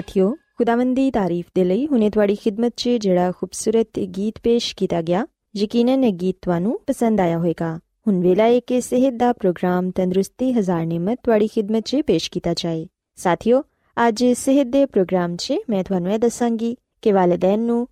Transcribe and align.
ਸਾਥਿਓ 0.00 0.34
ਖੁਦਾਵੰਦ 0.58 0.94
ਦੀ 0.96 1.10
ਤਾਰੀਫ 1.10 1.46
ਦੇ 1.54 1.64
ਲਈ 1.64 1.86
ਹੁਣੇ 1.86 2.08
ਤੁਹਾਡੀ 2.10 2.34
ਖਿਦਮਤ 2.34 2.72
'ਚ 2.76 2.88
ਜਿਹੜਾ 3.00 3.32
ਖੂਬਸੂਰਤ 3.32 3.98
ਗੀਤ 4.16 4.38
ਪੇਸ਼ 4.42 4.74
ਕੀਤਾ 4.76 5.00
ਗਿਆ 5.02 5.26
ਯਕੀਨਨ 5.56 6.04
ਇਹ 6.04 6.12
ਗੀਤ 6.12 6.36
ਤੁਹਾਨੂੰ 6.42 6.78
ਪਸੰਦ 6.86 7.20
ਆਇਆ 7.20 7.38
ਹੋਵੇਗਾ 7.38 7.74
ਹੁਣ 8.06 8.20
ਵੇਲਾ 8.20 8.44
ਹੈ 8.44 8.60
ਕਿ 8.60 8.80
ਸਿਹਤ 8.80 9.14
ਦਾ 9.14 9.32
ਪ੍ਰੋਗਰਾਮ 9.32 9.90
ਤੰਦਰੁਸਤੀ 9.90 10.52
ਹਜ਼ਾਰ 10.52 10.86
ਨਿਮਤ 10.86 11.18
ਤੁਹਾਡੀ 11.24 11.48
ਖਿਦਮਤ 11.48 11.84
'ਚ 11.84 12.00
ਪੇਸ਼ 12.06 12.30
ਕੀਤਾ 12.30 12.54
ਜਾਏ 12.56 12.86
ਸਾਥਿਓ 13.18 13.62
ਅੱਜ 13.96 14.24
ਸਿਹਤ 14.36 14.66
ਦੇ 14.66 14.84
ਪ੍ਰੋਗਰਾਮ 14.86 15.36
'ਚ 15.36 15.58
ਮੈਂ 15.70 15.84
ਤੁਹਾਨੂੰ 15.84 16.12
ਇਹ 16.12 16.18
ਦੱਸਾਂਗੀ 16.18 16.74
ਕਿ 17.02 17.12
ਵਾਲਿਦੈਨ 17.12 17.60
ਨੂੰ 17.60 17.86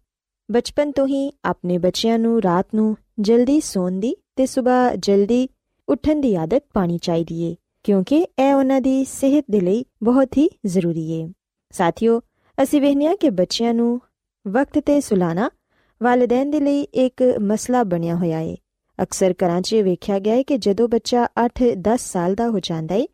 ਬਚਪਨ 0.48 0.92
ਤੋਂ 0.92 1.06
ਹੀ 1.06 1.30
ਆਪਣੇ 1.44 1.78
ਬੱਚਿਆਂ 1.78 2.18
ਨੂੰ 2.18 2.40
ਰਾਤ 2.42 2.74
ਨੂੰ 2.74 2.94
ਜਲਦੀ 3.20 3.60
ਸੌਣ 3.62 3.98
ਦੀ 4.00 4.14
ਤੇ 4.36 4.46
ਸਵੇਰ 4.46 4.96
ਜਲਦੀ 4.98 5.48
ਉੱਠਣ 5.88 6.20
ਦੀ 6.20 6.34
ਆਦਤ 6.36 6.64
ਪਾਣੀ 6.74 6.98
ਚਾਹੀਦੀ 6.98 7.42
ਏ 7.42 7.54
ਕਿਉਂਕਿ 7.84 8.16
ਇਹ 8.16 8.54
ਉਹਨਾਂ 8.54 8.80
ਦੀ 8.80 9.04
ਸਿਹਤ 9.04 9.44
ਦੇ 9.50 9.60
ਲਈ 9.60 9.84
ਬਹੁਤ 10.02 10.36
ਹੀ 10.38 10.48
ਜ਼ਰੂਰੀ 10.66 11.10
ਏ 11.12 11.26
ਸਾਥਿਓ, 11.72 12.20
ਅਸੀਂ 12.62 12.80
ਵੇਖਿਆ 12.80 13.14
ਕਿ 13.14 13.30
ਬੱਚਿਆਂ 13.30 13.74
ਨੂੰ 13.74 14.00
ਵਕਤ 14.48 14.78
ਤੇ 14.78 15.00
ਸੁਲਾਣਾ 15.00 15.50
ਵਾਲਿਦੈਨ 16.02 16.50
ਦੇ 16.50 16.60
ਲਈ 16.60 16.82
ਇੱਕ 16.82 17.22
ਮਸਲਾ 17.40 17.82
ਬਣਿਆ 17.84 18.14
ਹੋਇਆ 18.14 18.40
ਏ। 18.40 18.56
ਅਕਸਰ 19.02 19.34
ਘਰਾਂ 19.44 19.60
'ਚ 19.60 19.74
ਵੇਖਿਆ 19.74 20.18
ਗਿਆ 20.18 20.34
ਹੈ 20.34 20.42
ਕਿ 20.42 20.58
ਜਦੋਂ 20.58 20.88
ਬੱਚਾ 20.88 21.28
8-10 21.44 21.96
ਸਾਲ 21.96 22.34
ਦਾ 22.34 22.48
ਹੋ 22.48 22.60
ਜਾਂਦਾ 22.60 22.94
ਏ, 22.94 23.06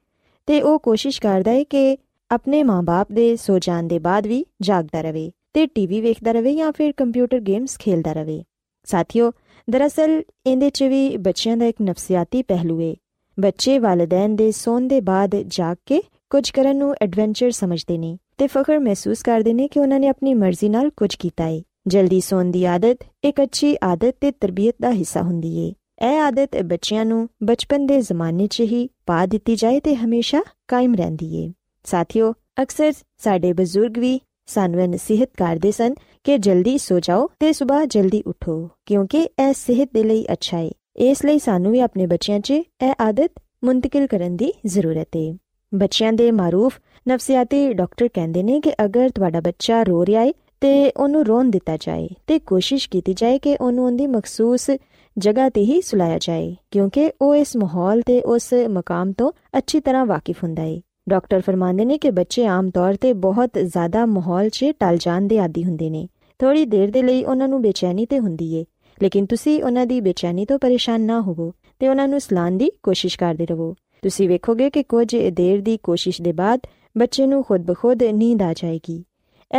ਤੇ 0.46 0.62
ਉਹ 0.62 0.78
ਕੋਸ਼ਿਸ਼ 0.78 1.20
ਕਰਦਾ 1.20 1.52
ਏ 1.52 1.64
ਕਿ 1.64 1.96
ਆਪਣੇ 2.30 2.62
ਮਾਪੇ 2.62 3.14
ਦੇ 3.14 3.36
ਸੋ 3.36 3.58
ਜਾਣ 3.58 3.82
ਦੇ 3.82 3.98
ਬਾਅਦ 3.98 4.26
ਵੀ 4.26 4.44
ਜਾਗਦਾ 4.62 5.00
ਰਹੇ 5.00 5.30
ਤੇ 5.54 5.66
ਟੀਵੀ 5.66 6.00
ਵੇਖਦਾ 6.00 6.32
ਰਹੇ 6.32 6.54
ਜਾਂ 6.54 6.72
ਫਿਰ 6.72 6.92
ਕੰਪਿਊਟਰ 6.92 7.40
ਗੇਮਸ 7.40 7.78
ਖੇਲਦਾ 7.78 8.12
ਰਹੇ 8.12 8.42
ਸਾਥੀਓ, 8.84 9.32
ਦਰਅਸਲ 9.70 10.22
ਇਹਦੇ 10.46 10.70
'ਚ 10.70 10.82
ਵੀ 10.82 11.16
ਬੱਚਿਆਂ 11.16 11.56
ਦਾ 11.56 11.66
ਇੱਕ 11.66 11.82
ਨਫਸੀਆਤੀ 11.82 12.42
ਪਹਿਲੂ 12.42 12.80
ਏ। 12.80 12.96
ਬੱਚੇ 13.40 13.78
ਵਾਲਿਦੈਨ 13.78 14.36
ਦੇ 14.36 14.50
ਸੌਣ 14.52 14.80
ਦੇ 14.80 15.00
ਬਾਅਦ 15.00 15.36
ਜਾਗ 15.46 15.76
ਕੇ 15.86 16.02
ਕੁਝ 16.34 16.50
ਕਰਨ 16.50 16.76
ਨੂੰ 16.76 16.94
ਐਡਵੈਂਚਰ 17.02 17.50
ਸਮਝਦੇ 17.50 17.96
ਨੇ 17.98 18.16
ਤੇ 18.38 18.46
ਫਖਰ 18.46 18.78
ਮਹਿਸੂਸ 18.78 19.22
ਕਰਦੇ 19.22 19.52
ਨੇ 19.52 19.66
ਕਿ 19.68 19.80
ਉਹਨਾਂ 19.80 19.98
ਨੇ 20.00 20.08
ਆਪਣੀ 20.08 20.32
ਮਰਜ਼ੀ 20.34 20.68
ਨਾਲ 20.68 20.88
ਕੁਝ 20.90 21.14
ਕੀਤਾ 21.16 21.46
ਏ 21.46 21.60
ਜਲਦੀ 21.88 22.20
ਸੌਣ 22.20 22.50
ਦੀ 22.50 22.64
ਆਦਤ 22.66 23.04
ਇੱਕ 23.24 23.42
ਅੱਛੀ 23.42 23.74
ਆਦਤ 23.82 24.14
ਤੇ 24.20 24.30
ਤਰਬੀਅਤ 24.32 24.74
ਦਾ 24.80 24.90
ਹਿੱਸਾ 24.90 25.22
ਹੁੰਦੀ 25.22 25.54
ਏ 25.58 25.68
ਇਹ 26.02 26.18
ਆਦਤ 26.20 26.56
ਬੱਚਿਆਂ 26.64 27.04
ਨੂੰ 27.04 27.28
ਬਚਪਨ 27.44 27.86
ਦੇ 27.86 28.00
ਜ਼ਮਾਨੇ 28.00 28.46
'ਚ 28.46 28.60
ਹੀ 28.62 28.88
ਪਾ 29.06 29.24
ਦਿੱਤੀ 29.26 29.56
ਜਾਏ 29.56 29.78
ਤੇ 29.80 29.94
ਹਮੇਸ਼ਾ 29.94 30.40
ਕਾਇਮ 30.68 30.94
ਰਹਿੰਦੀ 30.94 31.34
ਏ 31.36 31.48
ਸਾਥੀਓ 31.84 32.32
ਅਕਸਰ 32.62 32.92
ਸਾਡੇ 33.18 33.52
ਬਜ਼ੁਰਗ 33.52 33.98
ਵੀ 33.98 34.18
ਸਾਨੂੰ 34.48 34.80
ਇਹ 34.80 34.88
ਨਸੀਹਤ 34.88 35.30
ਕਰਦੇ 35.36 35.72
ਸਨ 35.72 35.94
ਕਿ 36.24 36.38
ਜਲਦੀ 36.38 36.76
ਸੋ 36.78 36.98
ਜਾਓ 37.00 37.28
ਤੇ 37.40 37.52
ਸਵੇਰ 37.52 37.86
ਜਲਦੀ 37.86 38.22
ਉਠੋ 38.26 38.58
ਕਿਉਂਕਿ 38.86 39.22
ਇਹ 39.38 39.52
ਸਿਹਤ 39.56 39.94
ਦੇ 39.94 40.02
ਲਈ 40.02 40.26
ਅੱਛਾ 40.32 40.58
ਏ 40.58 40.70
ਇਸ 41.02 41.24
ਲਈ 41.24 41.38
ਸਾਨੂੰ 41.38 41.72
ਵੀ 41.72 41.80
ਆਪਣੇ 41.80 42.06
ਬੱਚਿਆਂ 42.06 42.40
'ਚ 42.40 42.50
ਇਹ 42.50 42.92
ਆਦਤ 43.00 43.40
ਮੁੰਤਕਿਲ 43.64 44.06
ਕਰਨ 44.06 44.36
ਦੀ 44.36 44.52
ਜ਼ਰੂਰਤ 44.66 45.16
ਏ 45.16 45.32
ਬੱਚਿਆਂ 45.74 46.12
ਦੇ 46.12 46.30
ਮਾਰੂਫ 46.30 46.78
ਨਫਸੀਆਤੀ 47.08 47.72
ਡਾਕਟਰ 47.72 48.08
ਕਹਿੰਦੇ 48.08 48.42
ਨੇ 48.42 48.60
ਕਿ 48.60 48.72
ਅਗਰ 48.84 49.08
ਤੁਹਾਡਾ 49.08 49.40
ਬੱਚਾ 49.40 49.82
ਰੋ 49.82 50.04
ਰਿਹਾ 50.06 50.22
ਏ 50.22 50.32
ਤੇ 50.60 50.90
ਉਹਨੂੰ 50.90 51.24
ਰੋਣ 51.26 51.50
ਦਿੱਤਾ 51.50 51.76
ਜਾਏ 51.76 52.08
ਤੇ 52.26 52.38
ਕੋਸ਼ਿਸ਼ 52.38 52.88
ਕੀਤੀ 52.88 53.14
ਜਾਏ 53.14 53.38
ਕਿ 53.38 53.56
ਉਹਨੂੰ 53.60 53.84
ਉਹਦੀ 53.86 54.06
ਮਖਸੂਸ 54.06 54.70
ਜਗ੍ਹਾ 55.16 55.48
ਤੇ 55.48 55.60
ਹੀ 55.60 55.80
ਸੁਲਾਇਆ 55.80 56.18
ਜਾਏ, 56.20 56.54
ਕਿਉਂਕਿ 56.70 57.10
ਉਹ 57.22 57.34
ਇਸ 57.36 57.56
ਮਾਹੌਲ 57.56 58.02
ਤੇ 58.02 58.20
ਉਸ 58.22 58.52
ਮਕਾਮ 58.70 59.12
ਤੋਂ 59.12 59.30
ਅੱਛੀ 59.58 59.80
ਤਰ੍ਹਾਂ 59.80 60.06
ਵਾਕਿਫ 60.06 60.42
ਹੁੰਦਾ 60.44 60.62
ਏ। 60.62 60.80
ਡਾਕਟਰ 61.08 61.40
ਫਰਮਾਉਂਦੇ 61.40 61.84
ਨੇ 61.84 61.98
ਕਿ 61.98 62.10
ਬੱਚੇ 62.10 62.46
ਆਮ 62.46 62.70
ਤੌਰ 62.70 62.96
ਤੇ 62.96 63.12
ਬਹੁਤ 63.12 63.58
ਜ਼ਿਆਦਾ 63.58 64.06
ਮਾਹੌਲ 64.06 64.48
'ਚ 64.48 64.72
ਟਲ 64.80 64.96
ਜਾਣ 64.96 65.26
ਦੇ 65.28 65.38
ਆਦੀ 65.38 65.64
ਹੁੰਦੇ 65.64 65.90
ਨੇ। 65.90 66.06
ਥੋੜੀ 66.40 66.64
ਦੇਰ 66.66 66.90
ਦੇ 66.90 67.02
ਲਈ 67.02 67.24
ਉਹਨਾਂ 67.24 67.48
ਨੂੰ 67.48 67.62
ਬੇਚੈਨੀ 67.62 68.06
ਤੇ 68.06 68.18
ਹੁੰਦੀ 68.18 68.54
ਏ, 68.54 68.64
ਲੇਕਿਨ 68.98 69.26
ਤੁਸੀਂ 69.26 69.62
ਉਹਨਾਂ 69.62 69.86
ਦੀ 69.86 70.00
ਬੇਚੈਨੀ 70.00 70.44
ਤੋਂ 70.44 70.58
ਪਰੇਸ਼ਾਨ 70.58 71.00
ਨਾ 71.00 71.20
ਹੋਵੋ 71.20 71.52
ਤੇ 71.80 71.88
ਉਹਨਾਂ 71.88 72.08
ਨੂੰ 72.08 72.20
ਸਲਾਨ 72.20 72.58
ਦੀ 72.58 72.70
ਕੋਸ਼ਿਸ਼ 72.82 73.18
ਕਰਦੇ 73.18 73.46
ਰਹੋ। 73.46 73.74
ਤੁਸੀਂ 74.04 74.28
ਵੇਖੋਗੇ 74.28 74.70
ਕਿ 74.70 74.82
ਕੁਝ 74.82 75.16
ਦੇਰ 75.16 75.60
ਦੀ 75.60 75.76
ਕੋਸ਼ਿਸ਼ 75.76 76.22
ਦੇ 76.22 76.32
ਬਾਅਦ 76.32 76.60
ਬੱਚੇ 76.98 77.26
ਨੂੰ 77.26 77.44
ਖੁਦ 77.44 77.60
ਬਖੁਦ 77.60 78.02
ਨੀਂਦ 78.02 78.42
ਆ 78.42 78.52
ਜਾਏਗੀ। 78.52 79.04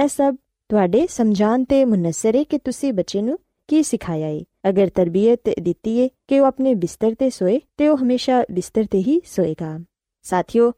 ਇਹ 0.03 0.07
ਸਭ 0.07 0.35
ਤੁਹਾਡੇ 0.69 1.07
ਸਮਝਾਨ 1.07 1.63
ਤੇ 1.63 1.85
ਮੁਨਸਰ 1.85 2.35
ਹੈ 2.35 2.43
ਕਿ 2.43 2.57
ਤੁਸੀਂ 2.57 2.93
ਬੱਚੇ 2.93 3.21
ਨੂੰ 3.21 3.39
ਕੀ 3.67 3.83
ਸਿਖਾਇਆ 3.83 4.27
ਏ। 4.27 4.43
ਅਗਰ 4.69 4.89
ਤਰਬੀਅਤ 4.89 5.39
ਦਿੱਤੀ 5.61 5.97
ਏ 5.97 6.09
ਕਿ 6.27 6.39
ਉਹ 6.39 6.45
ਆਪਣੇ 6.45 6.73
ਬਿਸਤਰ 6.73 7.15
ਤੇ 7.19 7.29
ਸੋਏ, 7.29 7.61
ਤੇ 7.77 7.87
ਉਹ 7.87 7.97
ਹਮੇਸ਼ਾ 7.97 8.43
ਬਿਸਤਰ 8.51 8.85
ਤੇ 8.91 8.97
ਹੀ 8.97 9.21
ਸੋਏਗਾ। 9.25 9.79
ਸਾਥੀਓ, 10.23 10.71